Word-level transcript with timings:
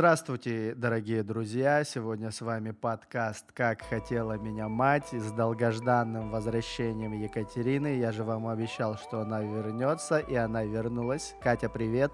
Здравствуйте, 0.00 0.74
дорогие 0.74 1.22
друзья! 1.22 1.84
Сегодня 1.84 2.30
с 2.30 2.40
вами 2.40 2.70
подкаст 2.70 3.52
«Как 3.52 3.82
хотела 3.82 4.38
меня 4.38 4.66
мать» 4.66 5.08
с 5.12 5.30
долгожданным 5.30 6.30
возвращением 6.30 7.12
Екатерины. 7.12 7.98
Я 7.98 8.10
же 8.10 8.24
вам 8.24 8.48
обещал, 8.48 8.96
что 8.96 9.20
она 9.20 9.42
вернется, 9.42 10.18
и 10.18 10.34
она 10.34 10.64
вернулась. 10.64 11.34
Катя, 11.42 11.68
привет! 11.68 12.12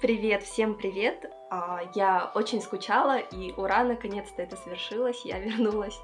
Привет, 0.00 0.44
всем 0.44 0.76
привет! 0.76 1.28
А, 1.50 1.80
я 1.96 2.30
очень 2.36 2.62
скучала, 2.62 3.18
и 3.18 3.52
ура, 3.56 3.82
наконец-то 3.82 4.40
это 4.40 4.54
свершилось, 4.54 5.24
я 5.24 5.40
вернулась. 5.40 6.00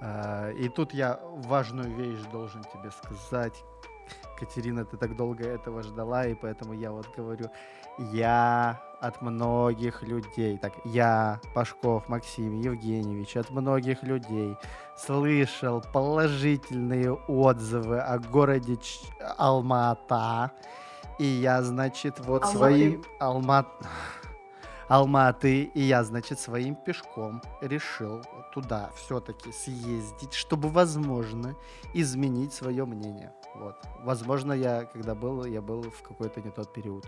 А, 0.00 0.50
и 0.50 0.68
тут 0.68 0.92
я 0.94 1.20
важную 1.22 1.94
вещь 1.94 2.28
должен 2.32 2.64
тебе 2.64 2.90
сказать. 2.90 3.62
Катерина, 4.38 4.84
ты 4.84 4.96
так 4.96 5.16
долго 5.16 5.44
этого 5.44 5.82
ждала, 5.82 6.26
и 6.26 6.34
поэтому 6.34 6.72
я 6.72 6.90
вот 6.90 7.06
говорю, 7.16 7.48
я 7.98 8.80
от 9.00 9.20
многих 9.20 10.02
людей, 10.02 10.58
так, 10.58 10.72
я, 10.84 11.40
Пашков 11.54 12.08
Максим 12.08 12.60
Евгеньевич, 12.60 13.36
от 13.36 13.50
многих 13.50 14.02
людей 14.02 14.56
слышал 14.96 15.82
положительные 15.92 17.12
отзывы 17.12 18.00
о 18.00 18.18
городе 18.18 18.76
Ч... 18.76 19.00
Алмата. 19.38 20.52
И 21.18 21.24
я, 21.24 21.62
значит, 21.62 22.18
вот 22.20 22.44
Алматы. 22.44 22.58
своим... 22.58 23.04
Алмат... 23.20 23.66
Алматы. 24.88 25.64
И 25.74 25.80
я, 25.80 26.04
значит, 26.04 26.38
своим 26.38 26.74
пешком 26.74 27.42
решил 27.60 28.22
туда 28.52 28.90
все-таки 28.94 29.52
съездить, 29.52 30.34
чтобы, 30.34 30.68
возможно, 30.68 31.54
изменить 31.94 32.52
свое 32.52 32.84
мнение. 32.84 33.32
Вот. 33.54 33.76
Возможно, 34.00 34.52
я, 34.52 34.84
когда 34.84 35.14
был, 35.14 35.44
я 35.44 35.60
был 35.60 35.82
в 35.82 36.02
какой-то 36.02 36.40
не 36.40 36.50
тот 36.50 36.72
период. 36.72 37.06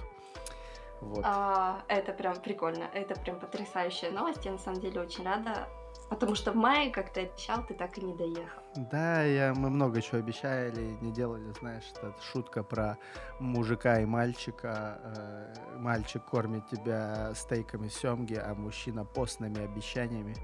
Вот. 1.01 1.23
А, 1.25 1.83
это 1.89 2.13
прям 2.13 2.41
прикольно, 2.41 2.85
это 2.95 3.19
прям 3.21 3.39
потрясающая 3.39 4.11
новость. 4.11 4.45
Я 4.45 4.53
на 4.53 4.59
самом 4.59 4.81
деле 4.81 5.01
очень 5.01 5.25
рада, 5.25 5.69
потому 6.09 6.35
что 6.35 6.53
в 6.53 6.57
мае, 6.57 6.91
как 6.91 7.13
ты 7.13 7.23
обещал, 7.23 7.65
ты 7.67 7.75
так 7.75 7.99
и 7.99 8.03
не 8.03 8.15
доехал. 8.15 8.63
Да, 8.77 9.23
я, 9.23 9.55
мы 9.55 9.71
много 9.71 10.01
чего 10.01 10.19
обещали, 10.19 10.97
не 11.01 11.13
делали, 11.13 11.53
знаешь, 11.61 11.85
это 11.95 12.15
шутка 12.33 12.63
про 12.63 12.97
мужика 13.39 14.01
и 14.01 14.07
мальчика. 14.07 14.99
Э, 15.03 15.55
мальчик 15.79 16.25
кормит 16.25 16.67
тебя 16.69 17.33
стейками 17.35 17.89
семги, 17.89 18.35
а 18.35 18.55
мужчина 18.55 19.05
постными 19.05 19.63
обещаниями. 19.63 20.37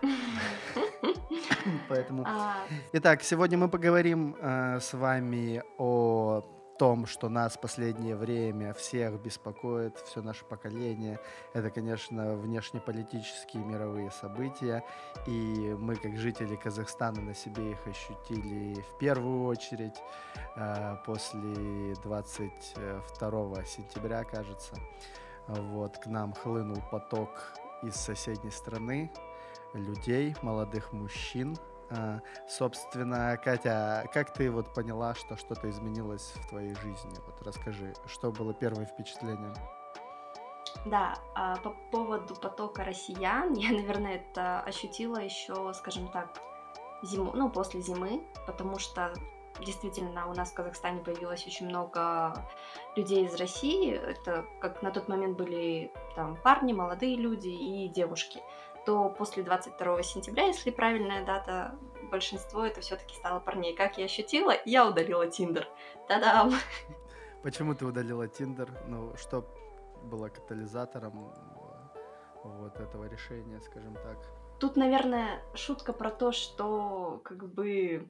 Поэтому. 1.88 2.24
А. 2.26 2.56
Итак, 2.92 3.22
сегодня 3.22 3.58
мы 3.58 3.68
поговорим 3.68 4.36
э, 4.40 4.80
с 4.80 4.92
вами 4.94 5.62
о 5.78 6.42
том, 6.78 7.06
что 7.06 7.28
нас 7.28 7.54
в 7.54 7.60
последнее 7.60 8.16
время 8.16 8.74
всех 8.74 9.20
беспокоит, 9.20 9.96
все 9.98 10.22
наше 10.22 10.44
поколение, 10.44 11.20
это, 11.52 11.70
конечно, 11.70 12.34
внешнеполитические 12.34 13.64
мировые 13.64 14.10
события, 14.10 14.84
и 15.26 15.74
мы, 15.78 15.96
как 15.96 16.16
жители 16.16 16.56
Казахстана, 16.56 17.20
на 17.20 17.34
себе 17.34 17.72
их 17.72 17.86
ощутили 17.86 18.80
в 18.80 18.98
первую 18.98 19.44
очередь 19.44 19.96
э, 20.56 20.96
после 21.06 21.94
22 22.02 23.64
сентября, 23.64 24.24
кажется. 24.24 24.74
Вот, 25.46 25.98
к 25.98 26.06
нам 26.06 26.32
хлынул 26.32 26.82
поток 26.90 27.52
из 27.82 27.94
соседней 27.94 28.50
страны 28.50 29.10
людей, 29.74 30.34
молодых 30.42 30.92
мужчин, 30.92 31.56
а, 31.90 32.20
собственно, 32.48 33.36
Катя, 33.36 34.08
как 34.12 34.32
ты 34.32 34.50
вот 34.50 34.72
поняла, 34.72 35.14
что 35.14 35.36
что-то 35.36 35.68
изменилось 35.68 36.32
в 36.36 36.48
твоей 36.48 36.74
жизни? 36.76 37.12
Вот 37.26 37.42
расскажи, 37.42 37.94
что 38.06 38.32
было 38.32 38.54
первое 38.54 38.86
впечатление? 38.86 39.54
Да, 40.86 41.14
а, 41.34 41.56
по 41.56 41.70
поводу 41.90 42.34
потока 42.34 42.84
россиян, 42.84 43.52
я, 43.54 43.70
наверное, 43.70 44.16
это 44.16 44.60
ощутила 44.60 45.18
еще, 45.18 45.72
скажем 45.74 46.08
так, 46.08 46.38
зиму, 47.02 47.32
ну, 47.34 47.50
после 47.50 47.80
зимы, 47.80 48.22
потому 48.46 48.78
что 48.78 49.12
действительно 49.60 50.28
у 50.28 50.34
нас 50.34 50.50
в 50.50 50.54
Казахстане 50.54 51.00
появилось 51.00 51.46
очень 51.46 51.66
много 51.66 52.34
людей 52.96 53.24
из 53.26 53.36
России. 53.36 53.92
Это 53.92 54.44
как 54.60 54.82
на 54.82 54.90
тот 54.90 55.06
момент 55.08 55.36
были 55.36 55.92
там 56.16 56.36
парни, 56.42 56.72
молодые 56.72 57.16
люди 57.16 57.48
и 57.48 57.88
девушки 57.88 58.40
то 58.84 59.08
после 59.10 59.42
22 59.42 60.02
сентября, 60.02 60.44
если 60.46 60.70
правильная 60.70 61.24
дата, 61.24 61.78
большинство 62.10 62.64
это 62.64 62.80
все-таки 62.80 63.14
стало 63.14 63.40
парней. 63.40 63.74
Как 63.74 63.98
я 63.98 64.04
ощутила, 64.04 64.54
я 64.64 64.86
удалила 64.86 65.26
Тиндер. 65.26 65.68
Та-дам! 66.08 66.52
Почему 67.42 67.74
ты 67.74 67.84
удалила 67.84 68.28
Тиндер? 68.28 68.70
Ну, 68.86 69.14
что 69.16 69.44
было 70.04 70.28
катализатором 70.28 71.32
вот 72.42 72.78
этого 72.78 73.04
решения, 73.08 73.60
скажем 73.60 73.94
так? 73.94 74.18
Тут, 74.60 74.76
наверное, 74.76 75.42
шутка 75.54 75.92
про 75.92 76.10
то, 76.10 76.32
что 76.32 77.20
как 77.24 77.46
бы 77.52 78.08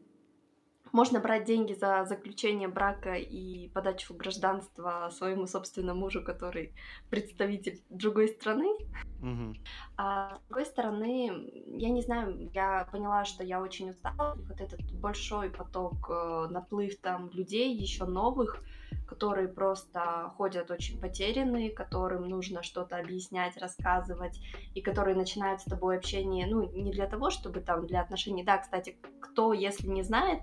можно 0.93 1.21
брать 1.21 1.45
деньги 1.45 1.73
за 1.73 2.05
заключение 2.05 2.69
брака 2.69 3.15
и 3.15 3.69
подачу 3.69 4.15
в 4.15 4.17
гражданство 4.17 5.11
своему 5.13 5.47
собственному 5.47 6.01
мужу, 6.01 6.23
который 6.23 6.73
представитель 7.11 7.83
другой 7.91 8.29
страны. 8.29 8.77
Mm-hmm. 9.21 9.57
А 9.97 10.37
с 10.37 10.49
другой 10.49 10.67
стороны, 10.67 11.51
я 11.67 11.89
не 11.89 12.03
знаю, 12.03 12.51
я 12.53 12.87
поняла, 12.93 13.25
что 13.25 13.43
я 13.43 13.61
очень 13.61 13.91
устала. 13.91 14.37
Вот 14.49 14.61
этот 14.61 14.81
большой 14.93 15.51
поток, 15.51 16.11
э, 16.11 16.47
наплыв 16.51 16.97
там 17.01 17.31
людей, 17.31 17.75
еще 17.75 18.05
новых, 18.05 18.63
которые 19.07 19.49
просто 19.49 20.33
ходят 20.37 20.71
очень 20.71 21.01
потерянные, 21.01 21.71
которым 21.71 22.29
нужно 22.29 22.63
что-то 22.63 22.97
объяснять, 22.97 23.57
рассказывать, 23.57 24.41
и 24.75 24.81
которые 24.81 25.17
начинают 25.17 25.61
с 25.61 25.65
тобой 25.65 25.97
общение, 25.97 26.47
ну, 26.47 26.71
не 26.71 26.93
для 26.93 27.07
того, 27.07 27.31
чтобы 27.31 27.61
там 27.61 27.87
для 27.87 28.01
отношений. 28.01 28.45
Да, 28.45 28.59
кстати, 28.59 28.97
кто, 29.21 29.53
если 29.53 29.89
не 29.89 30.03
знает, 30.03 30.41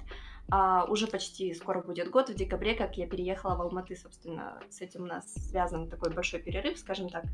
а, 0.50 0.86
уже 0.86 1.08
почти 1.08 1.54
скоро 1.54 1.82
будет 1.82 2.10
год, 2.10 2.30
в 2.30 2.36
декабре, 2.36 2.76
как 2.76 2.98
я 2.98 3.08
переехала 3.08 3.56
в 3.56 3.62
Алматы, 3.62 3.96
собственно, 3.96 4.60
с 4.70 4.82
этим 4.82 5.04
у 5.04 5.06
нас 5.06 5.34
связан 5.34 5.90
такой 5.90 6.12
большой 6.12 6.42
перерыв, 6.42 6.78
скажем 6.78 7.10
так. 7.10 7.26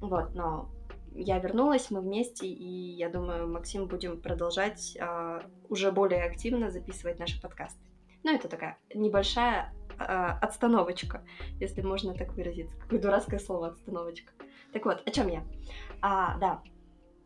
Вот, 0.00 0.34
но 0.34 0.70
я 1.14 1.38
вернулась, 1.38 1.90
мы 1.90 2.00
вместе, 2.00 2.46
и 2.46 2.94
я 2.94 3.08
думаю, 3.08 3.48
Максим, 3.48 3.86
будем 3.86 4.20
продолжать 4.20 4.96
а, 5.00 5.42
уже 5.68 5.90
более 5.92 6.24
активно 6.24 6.70
записывать 6.70 7.18
наши 7.18 7.40
подкасты. 7.40 7.80
Ну, 8.22 8.34
это 8.34 8.48
такая 8.48 8.78
небольшая 8.94 9.72
а, 9.98 10.38
отстановочка, 10.40 11.24
если 11.58 11.82
можно 11.82 12.14
так 12.14 12.32
выразиться. 12.34 12.76
Какое 12.78 13.00
дурацкое 13.00 13.40
слово 13.40 13.68
отстановочка. 13.68 14.32
Так 14.72 14.84
вот, 14.84 15.02
о 15.04 15.10
чем 15.10 15.28
я? 15.28 15.42
А, 16.00 16.38
да, 16.38 16.62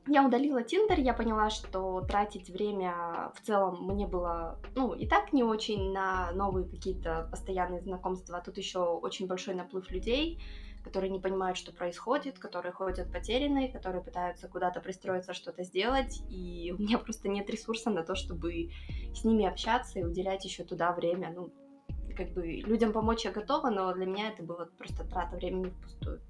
я 0.06 0.26
удалила 0.26 0.62
Тиндер, 0.62 1.00
я 1.00 1.14
поняла, 1.14 1.50
что 1.50 2.02
тратить 2.02 2.50
время 2.50 3.32
в 3.34 3.40
целом 3.40 3.86
мне 3.86 4.06
было, 4.06 4.58
ну, 4.74 4.92
и 4.92 5.06
так 5.06 5.32
не 5.32 5.42
очень 5.42 5.92
на 5.92 6.30
новые 6.32 6.68
какие-то 6.68 7.28
постоянные 7.30 7.80
знакомства. 7.80 8.38
А 8.38 8.40
тут 8.40 8.58
еще 8.58 8.80
очень 8.80 9.26
большой 9.26 9.54
наплыв 9.54 9.90
людей, 9.90 10.40
которые 10.82 11.10
не 11.10 11.20
понимают, 11.20 11.56
что 11.56 11.72
происходит, 11.72 12.38
которые 12.38 12.72
ходят 12.72 13.10
потерянные, 13.10 13.72
которые 13.72 14.02
пытаются 14.02 14.48
куда-то 14.48 14.80
пристроиться, 14.80 15.32
что-то 15.32 15.64
сделать, 15.64 16.22
и 16.28 16.74
у 16.76 16.82
меня 16.82 16.98
просто 16.98 17.28
нет 17.28 17.48
ресурса 17.48 17.90
на 17.90 18.02
то, 18.02 18.14
чтобы 18.14 18.70
с 19.14 19.24
ними 19.24 19.46
общаться 19.46 19.98
и 19.98 20.04
уделять 20.04 20.44
еще 20.44 20.64
туда 20.64 20.92
время. 20.92 21.32
Ну, 21.34 21.50
как 22.14 22.32
бы 22.34 22.46
людям 22.46 22.92
помочь 22.92 23.24
я 23.24 23.32
готова, 23.32 23.70
но 23.70 23.92
для 23.94 24.04
меня 24.04 24.28
это 24.28 24.42
было 24.42 24.68
просто 24.76 25.04
трата 25.04 25.36
времени 25.36 25.70
впустую. 25.70 26.20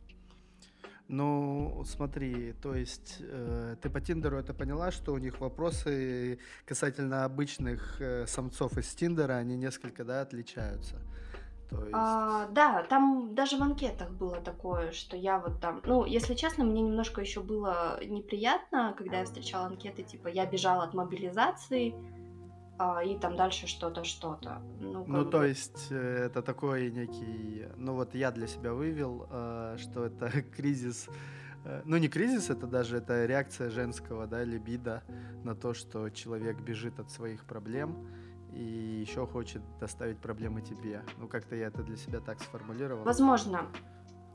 Ну, 1.08 1.84
смотри, 1.86 2.54
то 2.62 2.74
есть 2.74 3.18
э, 3.20 3.76
ты 3.82 3.90
по 3.90 4.00
Тиндеру 4.00 4.38
это 4.38 4.54
поняла, 4.54 4.90
что 4.90 5.12
у 5.12 5.18
них 5.18 5.38
вопросы 5.38 6.38
касательно 6.64 7.24
обычных 7.24 8.00
э, 8.00 8.26
самцов 8.26 8.78
из 8.78 8.88
Тиндера, 8.94 9.34
они 9.34 9.56
несколько, 9.56 10.04
да, 10.04 10.22
отличаются. 10.22 10.96
То 11.68 11.80
есть... 11.80 11.90
а, 11.92 12.48
да, 12.48 12.84
там 12.88 13.34
даже 13.34 13.58
в 13.58 13.62
анкетах 13.62 14.10
было 14.10 14.40
такое, 14.40 14.92
что 14.92 15.16
я 15.16 15.38
вот 15.38 15.60
там, 15.60 15.82
ну, 15.84 16.06
если 16.06 16.34
честно, 16.34 16.64
мне 16.64 16.80
немножко 16.80 17.20
еще 17.20 17.40
было 17.40 17.98
неприятно, 18.02 18.94
когда 18.96 19.18
я 19.18 19.24
встречала 19.24 19.66
анкеты, 19.66 20.02
типа, 20.04 20.28
я 20.28 20.46
бежала 20.46 20.84
от 20.84 20.94
мобилизации, 20.94 21.94
а, 21.94 22.23
и 23.04 23.16
там 23.18 23.36
дальше 23.36 23.66
что-то, 23.66 24.04
что-то. 24.04 24.60
Ну, 24.80 25.04
ну 25.06 25.24
то 25.24 25.44
есть 25.44 25.88
э, 25.90 26.26
это 26.26 26.42
такой 26.42 26.90
некий, 26.90 27.66
ну 27.76 27.94
вот 27.94 28.14
я 28.14 28.30
для 28.32 28.46
себя 28.46 28.72
вывел, 28.72 29.28
э, 29.30 29.76
что 29.78 30.06
это 30.06 30.30
кризис, 30.56 31.08
э, 31.64 31.82
ну 31.84 31.96
не 31.98 32.08
кризис, 32.08 32.50
это 32.50 32.66
даже 32.66 32.96
это 32.96 33.26
реакция 33.26 33.70
женского, 33.70 34.26
да, 34.26 34.42
либидо 34.42 35.02
на 35.44 35.54
то, 35.54 35.72
что 35.72 36.10
человек 36.10 36.60
бежит 36.60 36.98
от 36.98 37.10
своих 37.10 37.44
проблем 37.44 38.08
и 38.52 39.04
еще 39.06 39.26
хочет 39.26 39.62
доставить 39.78 40.18
проблемы 40.18 40.60
тебе. 40.60 41.02
Ну 41.18 41.28
как-то 41.28 41.54
я 41.54 41.68
это 41.68 41.82
для 41.82 41.96
себя 41.96 42.20
так 42.20 42.40
сформулировал. 42.40 43.04
Возможно. 43.04 43.66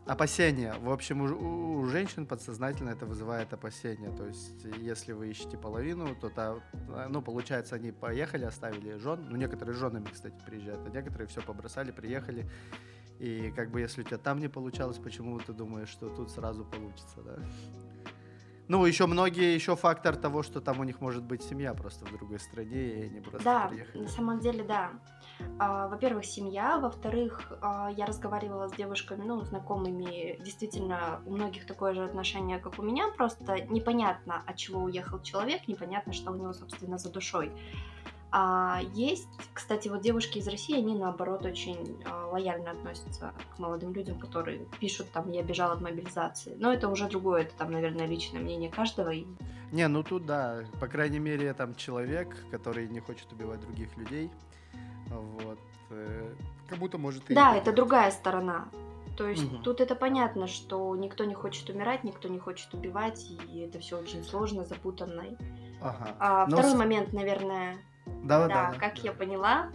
Опасения. 0.09 0.73
В 0.81 0.91
общем, 0.91 1.21
у, 1.21 1.81
у 1.81 1.85
женщин 1.85 2.25
подсознательно 2.25 2.89
это 2.89 3.06
вызывает 3.06 3.53
опасения. 3.53 4.09
То 4.09 4.25
есть, 4.25 4.65
если 4.79 5.13
вы 5.13 5.29
ищете 5.29 5.56
половину, 5.56 6.15
то, 6.15 6.29
та, 6.29 6.56
ну, 7.09 7.21
получается, 7.21 7.75
они 7.75 7.91
поехали, 7.91 8.45
оставили 8.45 8.97
жен. 8.97 9.27
Ну, 9.29 9.35
некоторые 9.35 9.75
с 9.75 9.77
женами, 9.77 10.07
кстати, 10.11 10.35
приезжают, 10.47 10.81
а 10.88 10.89
некоторые 10.89 11.27
все 11.27 11.41
побросали, 11.41 11.91
приехали 11.91 12.50
И 13.19 13.51
как 13.56 13.69
бы 13.69 13.81
если 13.81 14.01
у 14.01 14.03
тебя 14.03 14.17
там 14.17 14.39
не 14.39 14.47
получалось, 14.47 14.97
почему 14.97 15.39
ты 15.39 15.53
думаешь, 15.53 15.89
что 15.89 16.09
тут 16.09 16.31
сразу 16.31 16.65
получится, 16.65 17.21
да? 17.21 17.35
Ну, 18.67 18.85
еще 18.85 19.07
многие, 19.07 19.53
еще 19.53 19.75
фактор 19.75 20.15
того, 20.15 20.44
что 20.44 20.61
там 20.61 20.79
у 20.79 20.83
них 20.83 21.01
может 21.01 21.23
быть 21.23 21.44
семья 21.44 21.73
просто 21.73 22.06
в 22.06 22.11
другой 22.11 22.39
стране, 22.39 23.00
и 23.00 23.01
они 23.03 23.19
просто 23.19 23.44
да, 23.44 23.67
приехали. 23.67 24.03
на 24.03 24.07
самом 24.07 24.39
деле, 24.39 24.63
да. 24.63 24.91
А, 25.57 25.88
во-первых, 25.88 26.25
семья, 26.25 26.77
во-вторых, 26.80 27.51
а, 27.62 27.89
я 27.95 28.06
разговаривала 28.06 28.68
с 28.68 28.74
девушками, 28.74 29.24
ну, 29.24 29.41
знакомыми, 29.41 30.38
действительно, 30.44 31.21
у 31.25 31.31
многих 31.31 31.65
такое 31.65 31.94
же 31.94 32.03
отношение, 32.03 32.59
как 32.59 32.80
у 32.80 32.81
меня, 32.81 33.09
просто 33.15 33.62
непонятно, 33.69 34.41
от 34.45 34.56
чего 34.56 34.81
уехал 34.81 35.21
человек, 35.21 35.68
непонятно, 35.68 36.13
что 36.13 36.31
у 36.31 36.36
него, 36.36 36.53
собственно, 36.53 36.97
за 36.97 37.12
душой. 37.12 37.51
А 38.31 38.81
есть, 38.94 39.27
кстати, 39.53 39.88
вот 39.88 40.01
девушки 40.01 40.38
из 40.38 40.47
России, 40.47 40.77
они 40.77 40.95
наоборот 40.95 41.45
очень 41.45 42.00
а, 42.06 42.27
лояльно 42.27 42.71
относятся 42.71 43.33
к 43.56 43.59
молодым 43.59 43.92
людям, 43.94 44.19
которые 44.19 44.65
пишут 44.80 45.12
там 45.12 45.31
«я 45.31 45.42
бежал 45.42 45.71
от 45.71 45.81
мобилизации». 45.81 46.56
Но 46.59 46.71
это 46.71 46.89
уже 46.89 47.07
другое, 47.07 47.42
это 47.42 47.56
там, 47.57 47.71
наверное, 47.71 48.06
личное 48.06 48.39
мнение 48.39 48.69
каждого. 48.69 49.12
Не, 49.71 49.88
ну 49.88 50.03
тут 50.03 50.27
да, 50.27 50.63
по 50.80 50.88
крайней 50.88 51.19
мере, 51.19 51.53
там 51.53 51.74
человек, 51.74 52.35
который 52.51 52.88
не 52.88 53.00
хочет 53.00 53.31
убивать 53.31 53.62
других 53.62 53.97
людей, 53.97 54.30
вот, 55.09 55.59
э, 55.91 56.33
как 56.67 56.79
будто 56.79 56.97
может... 56.97 57.23
Да, 57.29 57.56
это 57.56 57.71
другая 57.71 58.11
сторона. 58.11 58.69
То 59.17 59.27
есть 59.27 59.44
угу. 59.44 59.57
тут 59.57 59.81
это 59.81 59.95
понятно, 59.95 60.47
что 60.47 60.95
никто 60.95 61.25
не 61.25 61.33
хочет 61.33 61.69
умирать, 61.69 62.06
никто 62.06 62.29
не 62.29 62.39
хочет 62.39 62.73
убивать, 62.73 63.29
и 63.51 63.59
это 63.59 63.79
все 63.79 64.00
очень 64.00 64.23
сложно, 64.23 64.63
запутанно. 64.63 65.25
Ага. 65.81 66.15
А, 66.19 66.45
второй 66.45 66.71
с... 66.71 66.75
момент, 66.75 67.11
наверное, 67.11 67.77
да, 68.23 68.47
да, 68.47 68.71
да, 68.71 68.79
как 68.79 68.95
да. 68.95 69.01
я 69.03 69.11
поняла, 69.11 69.71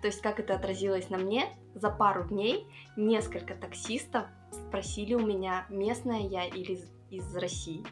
то 0.00 0.08
есть 0.08 0.20
как 0.20 0.40
это 0.40 0.54
отразилось 0.54 1.10
на 1.10 1.18
мне, 1.18 1.46
за 1.74 1.90
пару 1.90 2.24
дней 2.24 2.66
несколько 2.96 3.54
таксистов 3.54 4.26
спросили 4.50 5.14
у 5.14 5.24
меня, 5.24 5.66
местная 5.68 6.20
я 6.20 6.46
или 6.46 6.72
из, 6.72 6.90
из 7.10 7.36
России. 7.36 7.84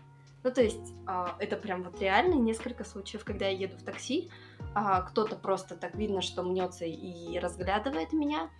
Ну, 0.42 0.52
то 0.52 0.62
есть 0.62 0.92
э, 1.06 1.26
это 1.38 1.56
прям 1.56 1.82
вот 1.82 2.00
реально 2.00 2.34
несколько 2.34 2.84
случаев, 2.84 3.24
когда 3.24 3.46
я 3.46 3.58
еду 3.58 3.76
в 3.76 3.82
такси, 3.82 4.30
э, 4.76 5.02
кто-то 5.08 5.36
просто 5.36 5.76
так 5.76 5.94
видно, 5.94 6.20
что 6.22 6.42
мнется 6.42 6.84
и 6.84 7.38
разглядывает 7.38 8.12
меня. 8.12 8.50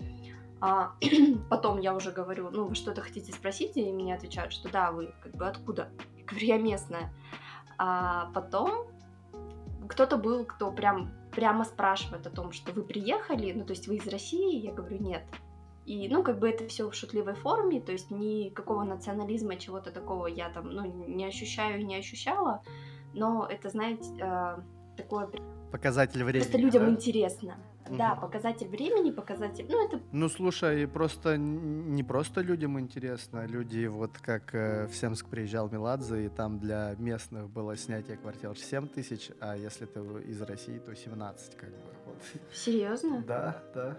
А, 0.61 0.95
потом 1.51 1.79
я 1.79 1.95
уже 1.95 2.11
говорю, 2.11 2.51
ну, 2.51 2.65
вы 2.67 2.75
что-то 2.75 3.03
хотите 3.03 3.33
спросить, 3.33 3.77
и 3.77 3.93
мне 3.93 4.15
отвечают, 4.15 4.53
что 4.53 4.71
да, 4.71 4.91
вы 4.91 5.15
как 5.23 5.33
бы 5.33 5.47
откуда? 5.47 5.91
Я 6.17 6.25
говорю, 6.25 6.47
я 6.47 6.59
местная. 6.59 7.13
А 7.79 8.31
потом 8.35 8.87
кто-то 9.89 10.17
был, 10.17 10.45
кто 10.45 10.73
прям 10.73 11.13
прямо 11.33 11.65
спрашивает 11.65 12.27
о 12.27 12.31
том, 12.31 12.53
что 12.53 12.73
вы 12.73 12.83
приехали, 12.83 13.53
ну 13.53 13.65
то 13.65 13.73
есть 13.73 13.87
вы 13.89 13.97
из 13.97 14.07
России, 14.09 14.59
я 14.59 14.73
говорю 14.73 14.99
нет. 14.99 15.23
И, 15.85 16.09
ну, 16.09 16.25
как 16.25 16.41
бы 16.41 16.49
это 16.49 16.67
все 16.67 16.91
в 16.91 16.95
шутливой 16.95 17.35
форме, 17.35 17.81
то 17.81 17.93
есть 17.93 18.11
никакого 18.11 18.83
национализма, 18.83 19.57
чего-то 19.57 19.93
такого 19.93 20.27
я 20.27 20.49
там, 20.49 20.69
ну, 20.69 20.85
не 20.85 21.25
ощущаю 21.25 21.81
и 21.81 21.85
не 21.85 21.95
ощущала, 21.95 22.63
но 23.15 23.47
это, 23.49 23.69
знаете, 23.69 24.11
э, 24.19 24.59
такое... 24.97 25.29
Показатель 25.71 26.23
времени. 26.23 26.43
Просто 26.43 26.59
людям 26.59 26.85
да? 26.85 26.91
интересно. 26.91 27.57
Угу. 27.89 27.97
Да, 27.97 28.15
показатель 28.17 28.69
времени, 28.69 29.11
показатель, 29.11 29.67
ну 29.69 29.87
это... 29.87 30.01
Ну 30.13 30.29
слушай, 30.29 30.89
просто 30.89 31.37
не 31.37 32.03
просто 32.03 32.41
людям 32.41 32.79
интересно, 32.81 33.47
люди 33.47 33.87
вот 33.87 34.19
как 34.19 34.55
э, 34.55 34.87
в 34.87 34.95
Семск 34.95 35.27
приезжал 35.29 35.69
Меладзе, 35.69 36.27
и 36.27 36.29
там 36.29 36.59
для 36.59 36.95
местных 36.99 37.49
было 37.49 37.77
снятие 37.77 38.17
квартир 38.17 38.57
7 38.57 38.89
тысяч, 38.89 39.31
а 39.41 39.57
если 39.57 39.87
ты 39.87 40.01
из 40.01 40.41
России, 40.43 40.79
то 40.79 40.95
17 40.95 41.57
как 41.57 41.71
бы. 41.71 41.77
Вот. 42.07 42.17
Серьезно? 42.53 43.23
Да, 43.27 43.63
да. 43.75 43.97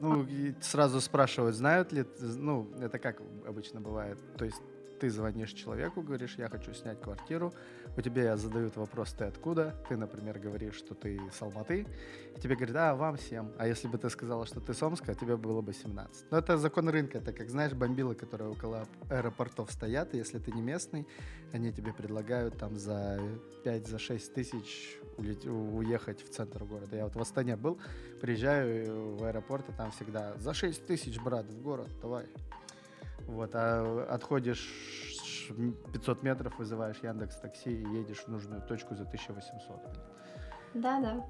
Ну, 0.00 0.24
и 0.24 0.54
сразу 0.60 1.00
спрашивают, 1.00 1.54
знают 1.54 1.92
ли, 1.92 2.06
ну, 2.20 2.66
это 2.80 2.98
как 2.98 3.20
обычно 3.46 3.80
бывает, 3.80 4.18
то 4.38 4.46
есть 4.46 4.60
ты 5.00 5.10
звонишь 5.10 5.52
человеку, 5.52 6.02
говоришь, 6.02 6.36
я 6.36 6.48
хочу 6.48 6.74
снять 6.74 7.00
квартиру, 7.00 7.52
у 7.96 8.00
тебя 8.02 8.36
задают 8.36 8.76
вопрос, 8.76 9.12
ты 9.12 9.24
откуда, 9.24 9.74
ты, 9.88 9.96
например, 9.96 10.38
говоришь, 10.38 10.74
что 10.74 10.94
ты 10.94 11.18
с 11.32 11.42
Алматы, 11.42 11.86
и 12.36 12.40
тебе 12.40 12.54
говорят, 12.54 12.76
а, 12.76 12.94
вам 12.94 13.18
7, 13.18 13.52
а 13.58 13.66
если 13.66 13.88
бы 13.88 13.98
ты 13.98 14.10
сказала, 14.10 14.46
что 14.46 14.60
ты 14.60 14.74
с 14.74 14.82
Омска, 14.82 15.14
тебе 15.14 15.36
было 15.36 15.62
бы 15.62 15.72
17. 15.72 16.26
Но 16.30 16.38
это 16.38 16.58
закон 16.58 16.88
рынка, 16.88 17.18
это 17.18 17.32
как, 17.32 17.48
знаешь, 17.48 17.72
бомбилы, 17.72 18.14
которые 18.14 18.50
около 18.50 18.86
аэропортов 19.08 19.72
стоят, 19.72 20.14
и 20.14 20.18
если 20.18 20.38
ты 20.38 20.52
не 20.52 20.60
местный, 20.60 21.06
они 21.52 21.72
тебе 21.72 21.92
предлагают 21.92 22.58
там 22.58 22.78
за 22.78 23.18
5-6 23.64 23.88
за 23.88 23.98
6 23.98 24.34
тысяч 24.34 24.98
уехать 25.16 26.22
в 26.22 26.30
центр 26.30 26.64
города. 26.64 26.96
Я 26.96 27.04
вот 27.04 27.16
в 27.16 27.20
Астане 27.20 27.56
был, 27.56 27.78
приезжаю 28.20 29.16
в 29.16 29.24
аэропорт, 29.24 29.68
и 29.68 29.72
там 29.72 29.90
всегда 29.92 30.34
за 30.38 30.54
6 30.54 30.86
тысяч, 30.86 31.18
брат, 31.20 31.46
в 31.46 31.62
город, 31.62 31.88
давай. 32.02 32.26
Вот, 33.30 33.50
а 33.54 34.06
отходишь 34.10 34.68
500 35.92 36.22
метров, 36.22 36.58
вызываешь 36.58 36.98
Яндекс 37.02 37.36
Такси 37.40 37.70
и 37.70 37.88
едешь 37.98 38.24
в 38.24 38.28
нужную 38.28 38.60
точку 38.62 38.94
за 38.94 39.04
1800. 39.04 39.76
Да, 40.74 41.00
да. 41.00 41.26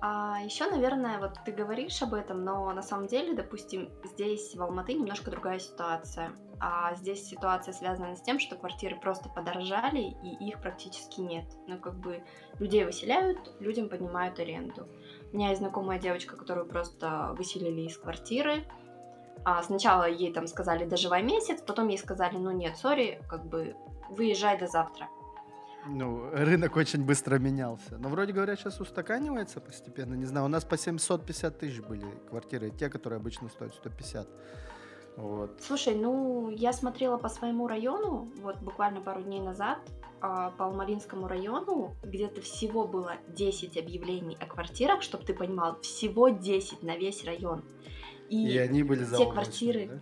А 0.00 0.40
еще, 0.44 0.70
наверное, 0.70 1.18
вот 1.18 1.38
ты 1.44 1.52
говоришь 1.52 2.00
об 2.02 2.14
этом, 2.14 2.44
но 2.44 2.72
на 2.72 2.82
самом 2.82 3.06
деле, 3.06 3.34
допустим, 3.34 3.90
здесь 4.04 4.54
в 4.54 4.62
Алматы 4.62 4.94
немножко 4.94 5.30
другая 5.30 5.58
ситуация. 5.58 6.30
А 6.60 6.94
здесь 6.94 7.24
ситуация 7.24 7.72
связана 7.72 8.14
с 8.14 8.22
тем, 8.22 8.38
что 8.38 8.56
квартиры 8.56 8.96
просто 9.00 9.28
подорожали 9.28 10.00
и 10.22 10.48
их 10.48 10.60
практически 10.60 11.20
нет. 11.20 11.44
Ну, 11.66 11.78
как 11.78 11.94
бы 11.98 12.22
людей 12.58 12.84
выселяют, 12.84 13.38
людям 13.60 13.88
поднимают 13.88 14.38
аренду. 14.38 14.86
У 15.32 15.36
меня 15.36 15.48
есть 15.48 15.60
знакомая 15.60 15.98
девочка, 15.98 16.36
которую 16.36 16.66
просто 16.66 17.34
выселили 17.36 17.82
из 17.82 17.98
квартиры, 17.98 18.64
а 19.50 19.62
сначала 19.62 20.06
ей 20.06 20.30
там 20.30 20.46
сказали 20.46 20.84
доживай 20.84 21.22
месяц, 21.22 21.62
потом 21.66 21.88
ей 21.88 21.96
сказали, 21.96 22.36
ну 22.36 22.50
нет, 22.50 22.76
сори, 22.76 23.22
как 23.30 23.46
бы 23.46 23.74
выезжай 24.10 24.58
до 24.58 24.66
завтра. 24.66 25.08
Ну, 25.86 26.28
рынок 26.32 26.76
очень 26.76 27.02
быстро 27.02 27.38
менялся. 27.38 27.96
Но 27.98 28.10
вроде 28.10 28.34
говорят, 28.34 28.58
сейчас 28.58 28.78
устаканивается 28.78 29.60
постепенно. 29.60 30.12
Не 30.14 30.26
знаю, 30.26 30.44
у 30.44 30.48
нас 30.48 30.64
по 30.64 30.76
750 30.76 31.58
тысяч 31.58 31.80
были 31.80 32.04
квартиры, 32.28 32.70
те, 32.70 32.90
которые 32.90 33.16
обычно 33.16 33.48
стоят 33.48 33.74
150. 33.74 34.28
Вот. 35.16 35.62
Слушай, 35.62 35.94
ну, 35.94 36.50
я 36.50 36.74
смотрела 36.74 37.16
по 37.16 37.30
своему 37.30 37.68
району, 37.68 38.30
вот 38.42 38.58
буквально 38.58 39.00
пару 39.00 39.22
дней 39.22 39.40
назад, 39.40 39.78
а, 40.20 40.50
по 40.50 40.66
Алмаринскому 40.66 41.26
району, 41.26 41.96
где-то 42.02 42.42
всего 42.42 42.86
было 42.86 43.14
10 43.28 43.78
объявлений 43.78 44.36
о 44.40 44.46
квартирах, 44.46 45.00
чтобы 45.00 45.24
ты 45.24 45.32
понимал, 45.32 45.80
всего 45.80 46.28
10 46.28 46.82
на 46.82 46.98
весь 46.98 47.24
район. 47.24 47.64
И, 48.28 48.48
и 48.48 48.58
они 48.58 48.82
были 48.82 49.04
те 49.04 49.26
квартиры, 49.26 49.86
да? 49.86 50.00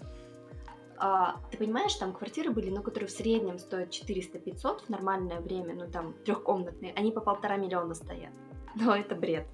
а, 0.99 1.41
ты 1.51 1.59
понимаешь, 1.59 1.95
там 1.95 2.13
квартиры 2.13 2.51
были, 2.51 2.71
ну, 2.71 2.83
которые 2.83 3.09
в 3.09 3.13
среднем 3.13 3.59
стоят 3.59 3.91
400-500 3.91 4.87
в 4.87 4.89
нормальное 4.89 5.41
время, 5.41 5.75
ну, 5.75 5.91
там, 5.91 6.15
трехкомнатные, 6.25 6.93
они 6.95 7.13
по 7.13 7.21
полтора 7.21 7.57
миллиона 7.57 7.95
стоят. 7.95 8.33
Но 8.75 8.97
это 8.97 9.15
бред. 9.15 9.47